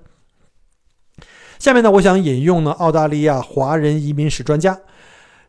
[1.59, 4.79] 下面呢，我想引用呢澳大利亚华人移民史专家，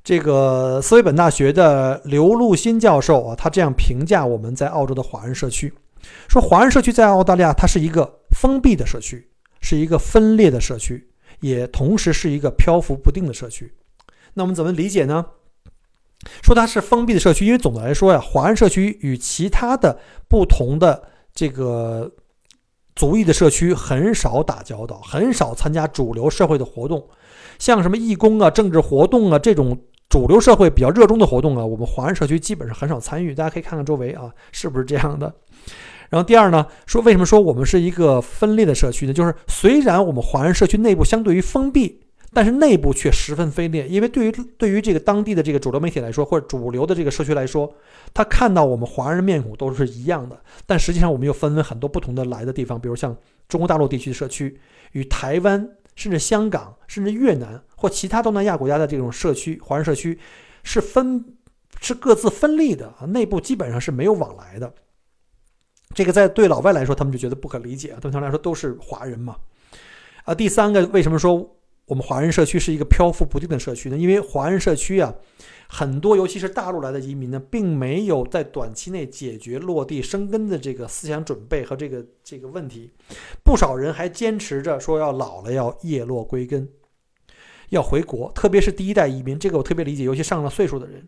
[0.02, 5.74] 这个斯威本大学的刘路新教授啊，他这样评价我们在澳洲的华人社区，
[6.30, 9.30] 说华人社区在澳大利亚它是一个封闭的社区，
[9.60, 11.11] 是一个分裂的社区，
[11.42, 13.74] 也同时是一个漂浮不定的社区。
[14.34, 15.26] 那我们怎么理解呢？
[16.42, 20.00] 说它是封闭的社区，因为总的来说呀，华人社区与其他的
[20.30, 22.12] 不同的这个
[22.96, 27.10] 族裔的社区很少打交道，很少参加主流社会的活动，
[27.58, 29.76] 像什么义工啊、政治活动啊这种
[30.10, 33.34] 主流社会比较热衷的活动啊，我们华人社区基本上很少参与。
[33.34, 35.34] 大家可以看看周围啊，是不是这样的？
[36.12, 39.14] 然后第二呢，说为什么说我们是一个分裂的社区呢？
[39.14, 42.02] 就是虽然我们华人社区内部相对于封闭。
[42.34, 47.70] 但是内部却十分分裂，因为对于对于这个当地的这个主流媒体来说，或者主流的这个社区来说，
[48.14, 53.14] 他看到我们华人面孔都是一样的，但实际上我们又分为很多不同的来的地方，比如像
[53.50, 54.58] 中国大陆地区的社区，
[54.94, 60.18] 与台湾甚至香港甚至越南或其他东南亚国家的这种社区，华人社区
[60.64, 61.26] 是分
[61.82, 64.74] 是各自分立的啊，内部基本上是没有往来的。
[65.94, 69.36] 这个在对老外来说，他们就觉得不可理解，对他们来说都是华人嘛。
[70.24, 71.56] 啊，第三个为什么说？
[71.88, 75.14] 我们华人社区是一个漂浮不定的社区呢，因为华人社区啊，
[75.68, 82.92] 很多尤其是大陆来的移民呢，并没有在短期内解决落地生根的这个思想准备和这个这个问题，
[83.44, 86.70] 不少人还坚持着说要老了要叶落归根，
[87.70, 91.06] 要回国，特别是第一代移民，这个我特别理解，尤其上了岁数的人。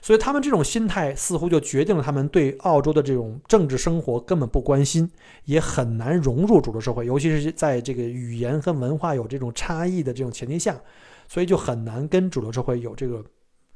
[0.00, 5.10] 所以他们这种心态似乎就决定了他们对澳洲的这种政治生活根本不关心，
[5.44, 10.80] 也很难融入主流社会，尤其是在这个语言和文化有这种差异的这种前提下，
[11.26, 13.24] 所以就很难跟主流社会有这个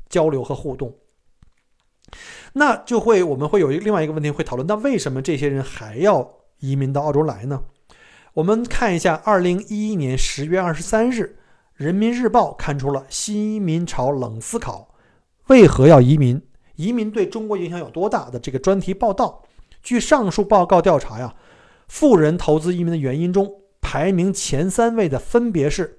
[0.09, 0.95] 交流和互动。
[2.53, 7.65] 那就会我们会有一另外一个问题会讨论：那为什么这些人还要移民到澳洲来呢？
[8.35, 11.23] 我们看一下，二零一一年十月二十三日，
[11.75, 14.92] 《人民日报》刊出了新移民潮冷思考。
[15.53, 16.41] 为何要移民？
[16.77, 19.43] 移民对中国影响有多大的这个专题报道？
[19.83, 21.35] 据上述报告调查呀，
[21.89, 25.99] 富人投资移民的原因中，排名前三位的分别是：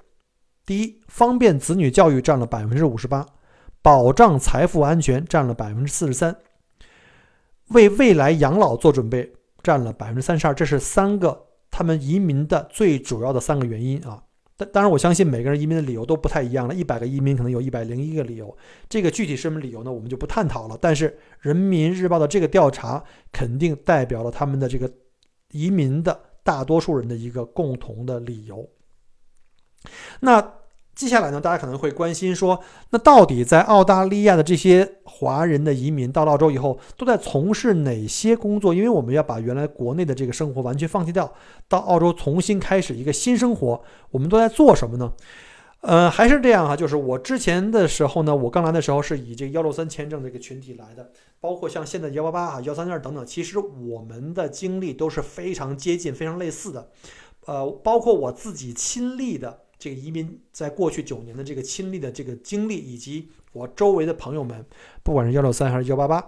[0.65, 3.23] 第一，方便子女教育占了百分之五十八，
[3.83, 6.35] 保障财富安全占了百分之四十三，
[7.67, 10.53] 为未来养老做准备占了百分之三十二。
[10.55, 14.23] 这是三个他们移民的最主要的三个原因啊。
[14.55, 16.73] 但当然，我相信每个人移民的理由都不太一样了。
[16.73, 18.55] 一百个移民可能有一百零一个理由，
[18.87, 19.91] 这个具体是什么理由呢？
[19.91, 20.77] 我们就不探讨了。
[20.79, 24.91] 但是《人民日报》的这个调查肯定代表了他们的这个
[25.51, 28.69] 移民的大多数人的一个共同的理由。
[30.19, 30.53] 那。
[30.95, 32.59] 接下来呢，大家可能会关心说，
[32.91, 38.75] 那到底在澳大利亚的这些华人的移民到澳洲以后，都在从事哪些工作？
[38.75, 41.33] 因为我们要把原来国内的这个生活完全放弃掉，
[41.67, 43.81] 到澳洲重新开始一个新生活，
[44.11, 45.11] 我们都在做什么呢？
[45.81, 51.09] 呃，还是这样哈，就是我之前的时候呢，我刚来的时候是以这个幺六三签证这个群体来的，
[51.41, 56.87] 包括像现在幺八八啊、幺三二等等，其实我们的经历都是非常接近、非常类似的。
[57.47, 59.61] 呃，包括我自己亲历的。
[59.83, 64.65] 这个移民在过去九年的这个亲历的这个经历，以及我周围的朋友们，
[65.03, 66.25] 不管是幺六三还是幺八八，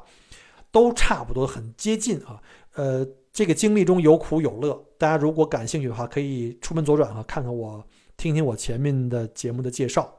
[0.74, 2.42] 都差不多，很接近啊。
[2.74, 7.82] 呃，这个经历中有苦有乐，大家如果感兴趣的话，可以出门左转啊，看看我，
[8.18, 10.14] 听听我前面的节目的介绍。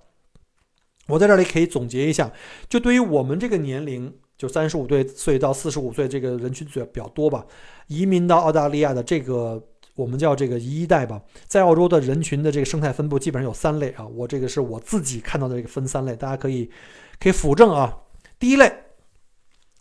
[1.08, 2.32] 我在这里可以总结一下，
[2.70, 7.44] 就对于我们这个年龄，就三十五岁到四十五岁这个人群比较多吧，
[7.88, 9.62] 移民到澳大利亚的这个。
[9.96, 16.70] 我们叫这个一代吧，在澳洲的人群的这个生态分布基本上有三类啊，我这个是我自己看到的这个分三类，大家可以
[17.18, 18.02] 可以辅证啊。
[18.38, 18.70] 第一类，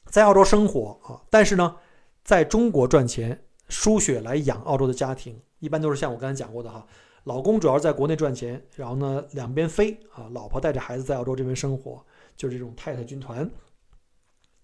[0.06, 1.76] 在澳洲生活啊，但是呢，
[2.24, 6.88] 在中国赚钱输血来养澳洲的家庭，一般都是像我刚才讲过的哈，
[7.26, 12.02] 老公主要在国内赚钱，然后呢两边飞啊，老婆带着孩子在澳洲这边生活，
[12.38, 13.50] 就是这种太太军团。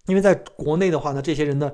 [0.06, 1.70] 因为在国内的话呢，这些人呢。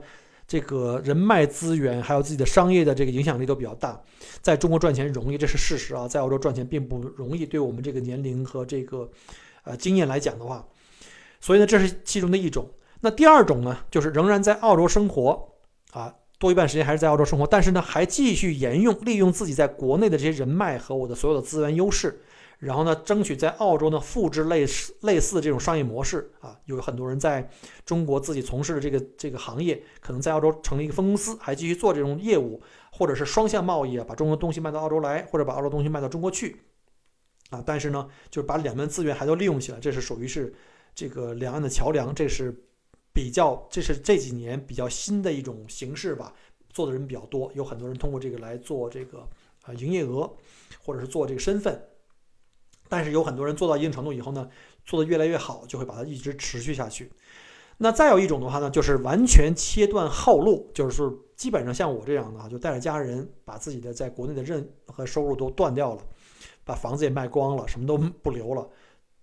[0.49, 4.01] 这个人脉资源还有自己的商业的这个影响力都比较大，
[4.41, 6.09] 在中国赚钱容易，这是事实啊。
[6.09, 9.09] 在澳洲赚钱并不容易，对我们这个年龄和这个
[9.65, 10.67] 呃经验来讲的话，
[11.39, 12.67] 所以呢，这是其中的一种。
[13.01, 15.51] 那第二种呢，就是仍然在澳洲生活
[15.93, 22.23] 啊，多一半时间还是在澳洲生活，但是呢，还继续沿用利用自己在国内的这些人脉和我的所有的资源优势。
[22.59, 27.49] 然后呢，争取在澳洲呢复制类似类似这种商业模式啊，有很多人在
[27.85, 36.57] 中国自己从事的这个这个行业，可能在澳洲成立一个分公司，还继续做这种业务，或者是双向贸易啊，把中国东西卖到澳洲来，或者把澳洲东西卖到中国去，
[37.51, 40.53] 啊，但是呢，就是把两边资源还都利用起来，这是属于是
[40.97, 42.53] 这个两岸的桥梁，这是
[43.13, 46.35] 比较，这是这几年比较新的一种形式吧，
[46.71, 49.21] 做的人比较多，有很多人通过这个来做这个
[49.63, 50.29] 啊营业额，
[50.83, 51.81] 或者是做这个身份。
[52.89, 54.49] 但是有很多人做到一定程度以后呢，
[54.85, 57.11] 做得越来越好，就会把它一直持续下去。
[57.79, 66.03] 那再有一种的话呢，就是完全切断后路，就是基本上像我这样的啊，就带着家人把自己的在国内的任何收入都断掉了，
[66.65, 68.69] 把房子也卖光了，什么都不留了，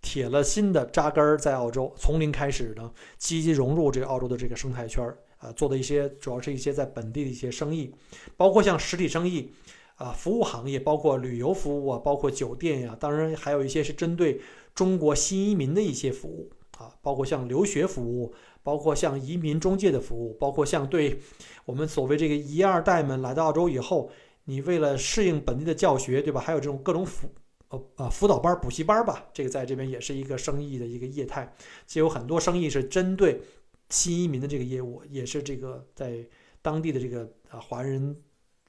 [0.02, 7.94] 铁了心的扎根儿在澳洲，从零开始呢，积极融入这个澳洲的这个生态圈儿啊，做的一些主要是一些在本地的一些生意，
[8.38, 9.52] 包括像实体生意。
[9.96, 14.42] 啊，服务行业包括旅游服务啊，包括酒店呀，当然还有一些是针对
[14.74, 21.20] 中国新移民的一些服务啊，包括像留学服务，包括像移民中介的服务，包括像对
[21.64, 24.12] 我们所谓这个一二代们来到澳洲以后，
[24.44, 26.42] 你为了适应本地的教学，对吧？
[26.42, 27.30] 还有这种各种辅
[27.70, 31.56] 呃啊辅导班、补习班吧，这个在这边也是一个生意的一个业态，
[31.88, 33.42] 就有很多生意是针对
[33.90, 36.26] 新移民的这个业务，也是这个在
[36.62, 38.14] 当地的这个啊华人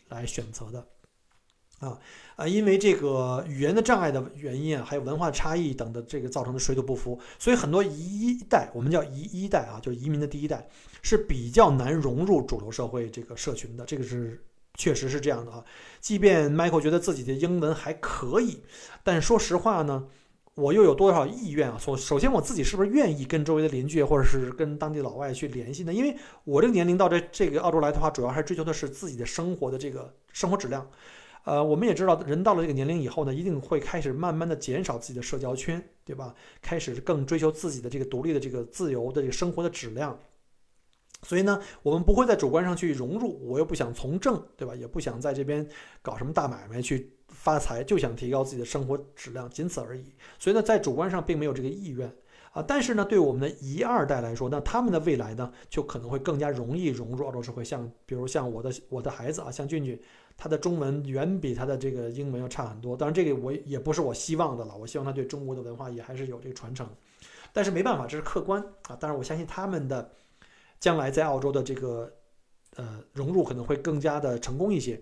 [0.09, 0.87] 来选择的。
[1.81, 1.99] 啊
[2.37, 10.68] 啊，因为这个语言的障碍的原因啊，还有文化差异等的这个造成的水土不服，所以很多移一代，我们叫移一代啊，就是移民的第一代，
[11.03, 13.85] 是比较难融入主流社会这个社群的。
[13.85, 14.43] 这个是
[14.74, 15.62] 确实是这样的啊。
[16.01, 18.62] 即便 Michael 觉得自己的英文还可以，
[19.03, 20.07] 但说实话呢，
[20.55, 21.77] 我又有多少意愿啊？
[21.79, 25.93] 首首先我自己是不是愿意跟周围的邻居或者是跟当地老外去联系呢？
[25.93, 30.89] 因为我这个年龄到这这个澳洲来的话，主要还是追求的是自己的生活的这个生活质量。
[31.47, 36.34] 呃，我们也知道，人到了这个年龄以后呢，一定会开始慢慢的减少自己的社交圈，对吧？
[36.61, 40.18] 开始更追求自己的这个独立的这个自由的这个生活的质量。
[41.22, 44.74] 所以呢，我们不会在主观上去融入，我又不想从政，对吧？
[44.74, 45.64] 也不想在这边
[46.03, 50.12] 搞什么大买卖去发财，就想提高自己的生活质量，仅此而已。
[50.40, 52.12] 所以呢，在主观上并没有这个意愿
[52.51, 52.61] 啊。
[52.61, 57.62] 但是呢，对我们的一二代来说，那他们的未来呢，就可能会更加容易融入澳洲社会。
[57.62, 59.97] 像比如像我的我的孩子啊，像俊俊。
[60.37, 64.76] 他的中文远比他的这个英文要差很多，当然这个我也不是我希望的了。
[64.76, 66.87] 我希望他对中国的文化也还是有这个传承，
[67.53, 68.97] 但是没办法，这是客观啊。
[68.97, 70.12] 当然我相信他们的
[70.78, 72.12] 将来在澳洲的这个
[72.76, 75.01] 呃融入可能会更加的成功一些。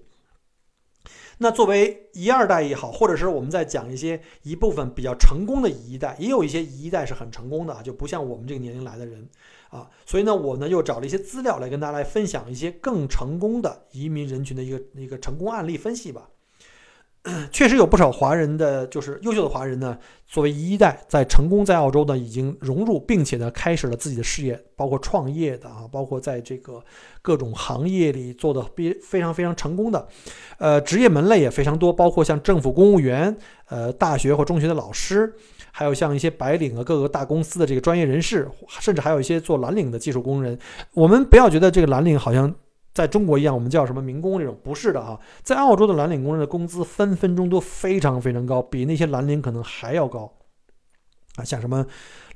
[1.39, 9.29] 那作为一二代也好，或者是我们在讲一些一部分比较成功的一代，也有一些一代是很成功的啊，就不像我们这个年龄来的人。
[9.75, 16.29] 啊，所以呢，我呢又找了一些资料来跟大家来分享一些更成功的移民人群的一个一个成功案例分析吧。
[17.51, 26.85] 确实有不少华人的，就是优秀的华人呢，作为一代，在成功在澳洲呢已经融入，并且呢开始了自己的事业，包括创业的啊，包括在这个
[27.23, 30.07] 各种行业里做的非非常非常成功的，
[30.59, 33.35] 呃，职业门类也非常多，包括像政府公务员，
[33.69, 35.35] 呃，大学或中学的老师。
[35.77, 40.57] 还有像一些白领啊，各个大公司的这个专业人士，甚至还有一些做蓝领的技术工人。
[40.93, 42.55] 我们不要觉得这个蓝领好像
[42.93, 45.19] 在中国一样，我们叫什么民工这种，不是的啊。
[45.43, 50.33] 在澳洲的蓝领工人的工资分分钟都非常非常高，比那些蓝领可能还要高
[51.35, 51.43] 啊。
[51.43, 51.85] 像什么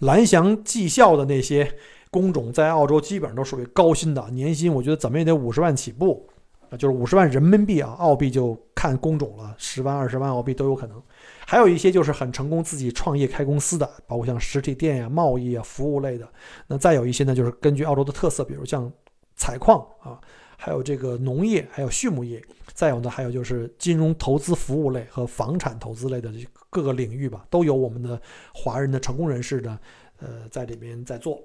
[0.01, 1.73] 蓝翔技校的那些
[2.11, 6.29] 工种，在澳洲基本上都属于高薪的，年薪我觉得怎么也得五十万起步。
[6.71, 11.03] 啊，就是五十万人民币啊，澳币就看工种了，十万、二十万澳币都有可能。
[11.47, 16.29] 还有一些就是很成功自己创业开公司的，包括像实体店呀、贸易啊、服务类的。
[16.67, 18.93] 那再有一些呢，就是根据澳洲的特色，比如像
[19.35, 20.21] 采矿啊，
[20.59, 22.45] 还有这个农业，还有畜牧业。
[22.75, 26.31] 再有呢，还有就是金融投资服务类和房产投资类的
[26.69, 28.21] 各个领域吧，都有我们的
[28.53, 29.79] 华人的成功人士呢，
[30.19, 31.43] 呃，在里边在做。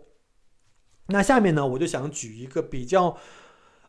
[1.08, 3.16] 那下面呢，我就想举一个比较，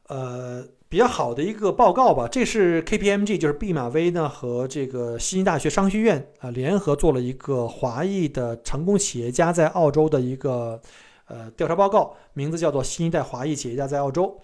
[0.07, 0.65] 呃。
[0.95, 10.81] 比较好的一个报告吧，这是 KPMG，就是毕马威呢和这个悉尼大学商学院啊联合做了一个华裔的成功企业家在澳洲的一个
[11.27, 14.39] 呃调查报告，名字叫做《新一代华裔企业家在澳洲》。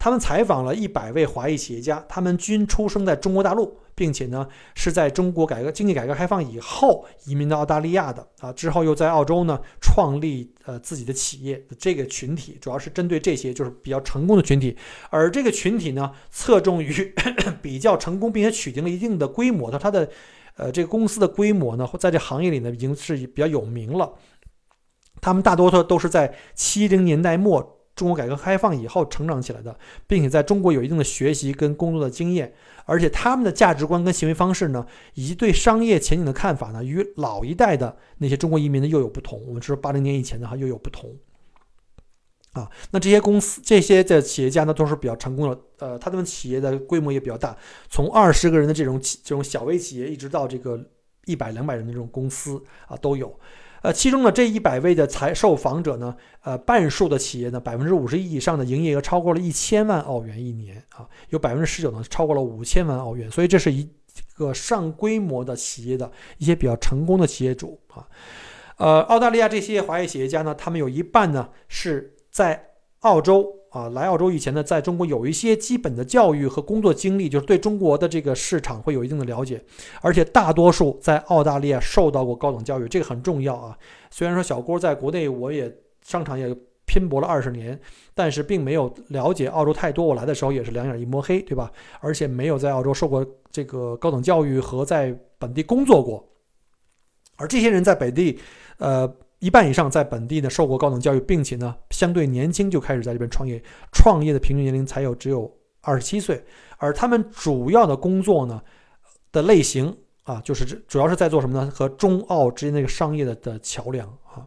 [0.00, 3.78] 他们采访了一百位华裔企业家，他们均出生在中国大陆。
[3.92, 11.62] 并且呢，是在中国改革经济改革开放以后移民到澳大利亚的啊，之后又在澳洲呢创立呃自己的企业。
[11.78, 14.74] 这个群体主要是针对这些就是比较成功的群体，
[15.10, 16.90] 而这个群体呢，侧重于
[17.60, 20.08] 比较成功并且取得了一定的规模的，它的
[20.56, 24.14] 呃这个公司的规模呢，在这行业里呢已经是比较有名了。
[25.20, 27.79] 他们大多数都是在七零年代末。
[28.00, 32.54] 中国改革开放以后成长起来的，并且在中国有一定的学习跟工作的经验，
[32.86, 39.38] 而且他们的价值观跟行为方式呢，以及对商业前景的看法呢，与老一代的那些中国移民呢又有不同。
[39.46, 41.14] 我们知道八零年以前的话又有不同。
[42.52, 47.54] 啊，那这些公司这些的企业家呢都是比较成功的，呃，他们企业的规模也比较大，
[47.90, 50.82] 从二十个人的这种企这种小微企业，一直到这个
[51.26, 53.38] 一百两百人的这种公司啊都有。
[53.82, 63.88] 呃，其中呢，这一百位的采受访者呢，呃，半数的企业呢，百分之五十一以上的营业额超过了一千万澳元一年啊，有百分之十九呢超过了五千万澳元，所以这是一
[64.34, 68.06] 个上规模的企业的一些比较成功的企业主啊。
[68.76, 73.59] 呃，澳大利亚这些华裔企业家呢，他们有一半呢是在澳洲。
[73.70, 79.62] 啊，来澳洲以前呢，在中国有一些基本的教育和工作经历，就是对中国的这个市场会有一定的了解，
[80.00, 83.78] 而且大多数在澳大利亚受到过高等教育，这个很重要啊。
[84.10, 86.52] 虽然说小郭在国内我也商场也
[86.84, 87.80] 拼搏了二十年，
[88.12, 90.04] 但是并没有了解澳洲太多。
[90.04, 91.70] 我来的时候也是两眼一摸黑，对吧？
[92.00, 96.28] 而且没有在澳洲受过这个高等教育和在本地工作过，
[97.36, 98.40] 而这些人在本地，
[98.78, 99.08] 呃。
[99.40, 103.62] 一半以上在本地呢受过高等教育，并且呢相对年轻就开始在这边创业，
[103.92, 106.44] 创业的平均年龄才有只有二十七岁，
[106.78, 108.62] 而他们主要的工作呢
[109.32, 111.70] 的类型啊，就是主要是在做什么呢？
[111.70, 114.46] 和中澳之间那个商业的的桥梁啊。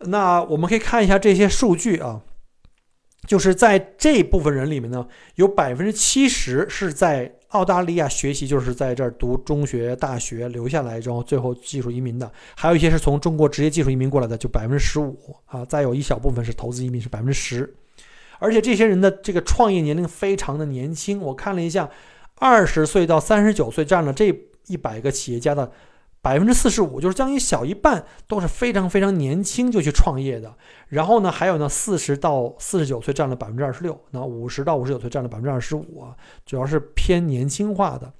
[0.00, 2.20] 那我们可以看一下这些数据啊，
[3.26, 7.34] 就是在这部分人里面呢，有百分之七十是在。
[7.52, 17.74] 澳大利亚学习就是在这儿读中学、大学留下来，然后最后技术移民的，还有一些是从中国直接技术移民过来的，就百分之十五啊，再有一小部分是投资移民，是百分之十。
[18.38, 21.88] 而且这些人的这个创业年龄非常的年轻，我看了一下，
[22.34, 24.26] 二十岁到三十九岁占了这
[24.66, 25.72] 一百个企业家的。
[26.20, 30.52] 百分之四十五，就是将近小一半都是非常非常年轻就去创业的。
[30.88, 36.06] 然后呢，还有呢，四十到四十九岁占了百分之二十六，那五十到五十九岁占了百分之二十五，
[36.44, 38.12] 主要是偏年轻化的，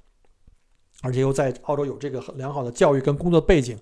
[1.03, 3.77] 而且又在澳洲有这个良好的教育跟工作背景。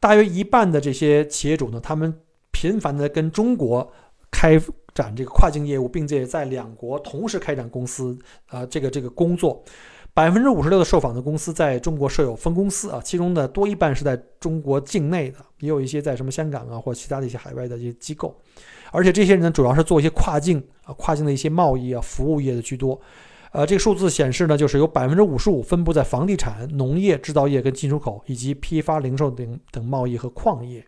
[0.00, 3.92] 大约一半的这些企业主呢，他们频繁的跟中国
[4.30, 4.58] 开
[4.94, 9.62] 展这个跨境业务，并且在两国同时开展公司啊，这个这个工作。
[10.18, 18.36] 百分之五十六的受访的公司在中国设有分公司啊，其中的多一半是在中国境内的，也有一些在什么香港啊或其他的一些海外的一些机构，
[18.90, 23.00] 而且这些人呢主要是做一些跨境啊跨境的一些贸易啊服务业的居多，
[23.52, 30.84] 呃，这个数字显示呢就是有百分之五十五分布在房地产、农业、制造业跟进出口以及批发零售等等贸易和矿业。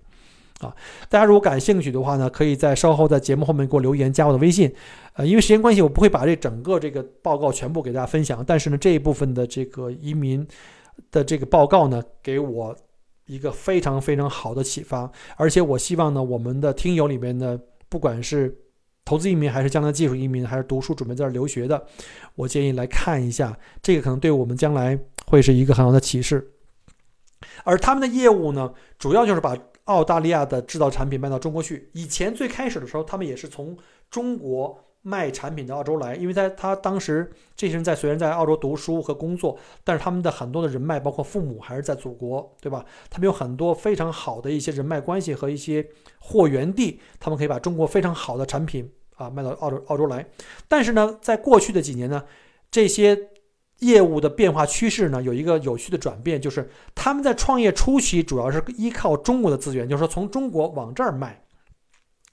[0.61, 0.77] 啊，
[1.09, 4.71] 大家如果感兴趣的话呢，可以在稍后在节目后面给我留言，加我的微信。
[5.15, 8.45] 呃，因为时间关系，我不会把这整个这个报告全部给大家分享。
[8.47, 10.47] 但是呢，这一部分的这个移民
[11.11, 12.77] 的这个报告呢，给我
[13.25, 15.11] 一个非常非常好的启发。
[15.37, 17.59] 而且我希望呢，我们的听友里面呢，
[17.89, 18.55] 不管是
[19.07, 21.83] 投资移民，还是将来技术移民，还是读书准备在这留学的，
[22.35, 26.51] 我建议来看一下，这个可能对我们将来会是一个很好的启示。
[27.65, 29.57] 而他们的业务呢，主要就是把。
[29.91, 31.91] 澳大利亚的制造产品卖到中国去。
[31.95, 33.77] 以前最开始的时候，他们也是从
[34.09, 42.85] 中国卖产品到澳洲来，因为在他当时这些人在虽然在澳洲读书和工作，但是他们的很多的人脉，包括父母还是在祖国，对吧？
[43.11, 45.85] 他们有很多非常好的一些人脉关系和一些
[46.21, 50.25] 货源地，他们可以把中国非常好的产品啊卖到澳洲澳洲来。
[50.69, 52.23] 但是呢，在过去的几年呢，
[52.71, 53.19] 这些。
[53.81, 61.43] 业务的变化趋势呢，有一个有趣的转变，就是他们在创业初期主要是依靠中国的资源，就是说从中国往这儿卖，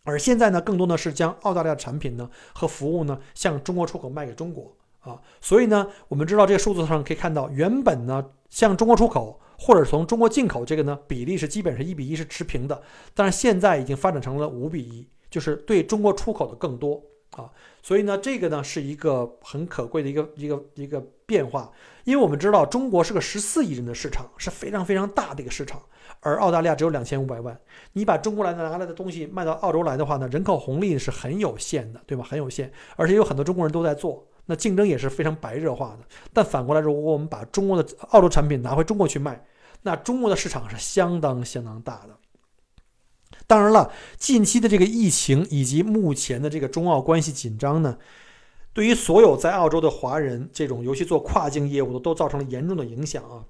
[0.04, 5.20] 而现在呢，更多的是将澳大利亚产品呢和服务呢向中国出口卖给中国啊。
[5.42, 12.82] 所以呢，我们知道这个数字上可以看到，原本呢，向中国出口或者从中国进口这个呢比例是基本是一比一是持平的，
[13.14, 17.50] 但是现在已经发展成了五比一，就是对中国出口的更多啊。
[17.88, 21.72] 所以呢，这个呢是一个很可贵的一个一个一个变化，
[22.04, 25.82] 因为我们知道中国是个十四亿人的市场，是非常非常大的一个市场。
[26.20, 27.58] 而澳大利亚只有两千五百万，
[27.94, 32.26] 你把中国来的拿来的东西卖到澳洲来的话呢，人口红利是很有限的，对吧？
[32.30, 36.00] 很有限，而且有很多中国人都在做，那竞争也是非常白热化的。
[36.34, 39.42] 但反过来，如果我们把中国的澳洲产品拿回中国去卖，
[39.84, 42.10] 那中国的市场是相当相当大的。
[43.48, 47.98] 当然了，近期的这个疫情以及目前的这个中澳关系紧张呢，
[48.74, 53.46] 对于所有在澳洲的华人，这种尤其做跨境业务的，都造成了严重的影响啊。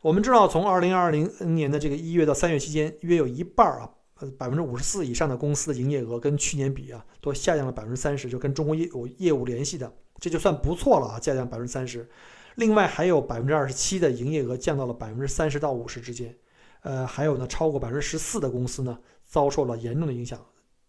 [0.00, 3.90] 我们知道，从二零二零年的这个一月到三月期间，约有一半儿啊，
[4.38, 12.08] 百分之五十四以上的公司的营业额跟去年比啊，都下降了百分之三十，就跟中国业务业务联系的，这就算不错了啊，下降百分之三十。
[12.56, 16.34] 另外还有百分之二十七的营业额降到了百分之三十到五十之间，
[16.82, 18.98] 呃，还有呢，超过百分之十四的公司呢，
[19.34, 20.38] 遭受了严重的影响，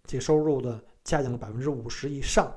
[0.06, 2.56] 这收入的下降了百分之五十以上。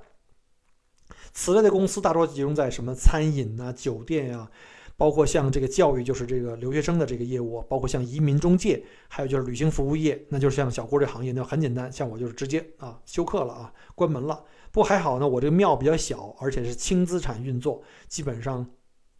[1.32, 4.51] 此类的公司大多集中在什么餐饮啊、酒店呀。
[4.99, 14.45] 包括像这个教育，就是这个留学生的这个业务，包括像移民中介，还有就是旅行服务业，那就是像小郭这行业，那很简单，像我就是直接啊休克了啊，关门了。
[14.72, 18.68] 不过还好呢，我这个庙比较小，而且是轻资产运作，基本上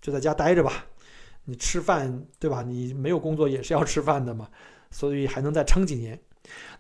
[0.01, 0.85] 就在家待着吧。
[1.45, 2.65] 你吃饭对吧？
[2.65, 4.49] 你没有工作也是要吃饭的嘛，
[4.91, 6.21] 所以还能再撑几年。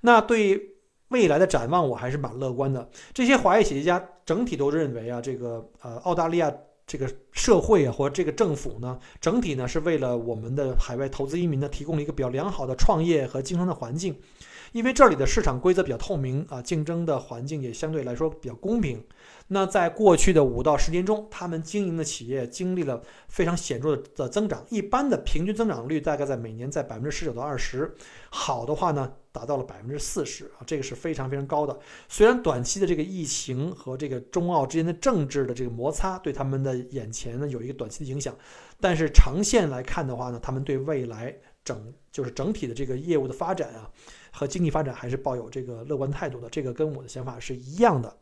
[0.00, 0.76] 那对
[1.08, 2.90] 未来的展望，我还是蛮乐观的。
[3.12, 6.52] 这些华裔企业家整体都认为啊，这个呃澳大利亚。
[6.90, 14.18] 这个社会啊，或者这个政府呢，整体呢是为了我们的海外投资移民呢提供了一个比较良好的创业和经商的环境，
[14.72, 19.04] 因为这里的市场规则比较透明啊，竞争的环境也相对来说比较公平。
[19.50, 27.94] 那在过去的五到十年中，他们经营的企业经历了非常显著的增长，一般的平均增长率大概在每年在百分之十九到二十，
[28.28, 31.78] 好的话呢达到了百分之四十啊，这个是非常非常高的。
[32.08, 38.36] 虽然短期的这个疫情和这个中澳之间的政治的这个摩擦对他们的眼前呢有一个短期的影响，
[38.78, 41.34] 但是长线来看的话呢，他们对未来
[41.64, 43.90] 整就是整体的这个业务的发展啊
[44.30, 48.14] 和经济发展还是抱有这个乐观态度的，这个跟我的想法是一样的。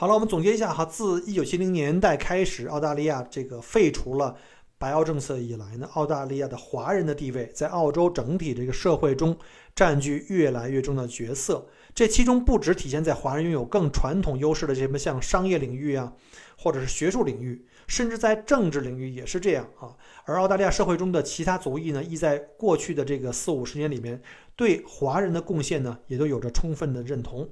[0.00, 4.36] 好了，我们总结一下哈，自一九七零年代开始，澳大利亚这个废除了
[4.78, 9.36] 白澳政策以来呢，澳大利亚的华人的地位在澳洲整体这个社会中
[9.74, 11.66] 占据越来越重要的角色。
[11.96, 16.12] 这其中不只体现在华人拥有更传统优势的这么像商业领域啊，
[16.56, 19.96] 或者是学术领域，甚至在政治领域也是这样啊。
[20.24, 24.22] 而澳大利亚社会中的其他族裔呢，亦在过去的这个四五十年里面，
[24.54, 27.50] 对华人的贡献呢，也都有着充分的认同。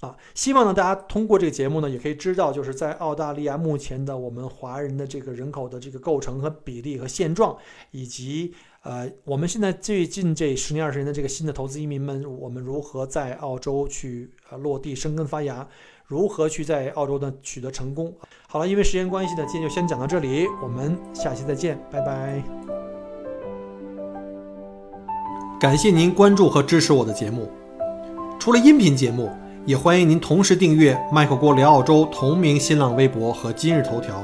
[0.00, 7.54] 啊，希望呢，大家通过这个节目呢，也可以知道，就是在澳大利亚目前的我们华人的这个人口的这个构成和比例和现状，
[7.90, 15.68] 以及呃，我们现在最近这十年二十年的这个新的投资移民们，我们如何在澳洲去呃落地生根发芽，
[16.06, 18.10] 如何去在澳洲呢取得成功。
[18.48, 22.42] 好了，因为时间关系呢，今天就先讲到这里，我们下期再见，拜拜。
[25.60, 27.50] 感谢您关注和支持我的节目，
[28.38, 29.30] 除了音频节目。
[29.66, 34.22] 也欢迎您同时订阅“麦克郭聊澳洲”同名新浪微博和今日头条，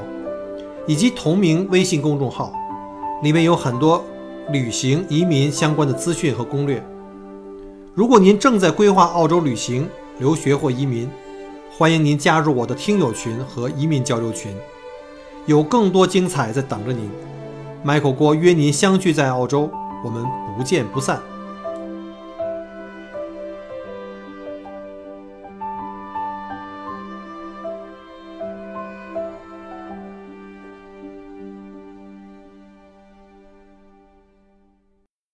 [0.87, 2.51] 以及同名微信公众号，
[3.21, 4.03] 里面有很多
[4.51, 6.83] 旅行、移民相关的资讯和攻略。
[7.93, 11.07] 如果您正在规划澳洲旅行、留学或移民，
[11.71, 14.51] 欢迎您加入我的听友群和移民交流群，
[15.45, 17.11] 有更多精彩在等着您。
[17.83, 19.69] 麦克郭约您相聚在澳洲，
[20.03, 20.25] 我们
[20.57, 21.21] 不见不散。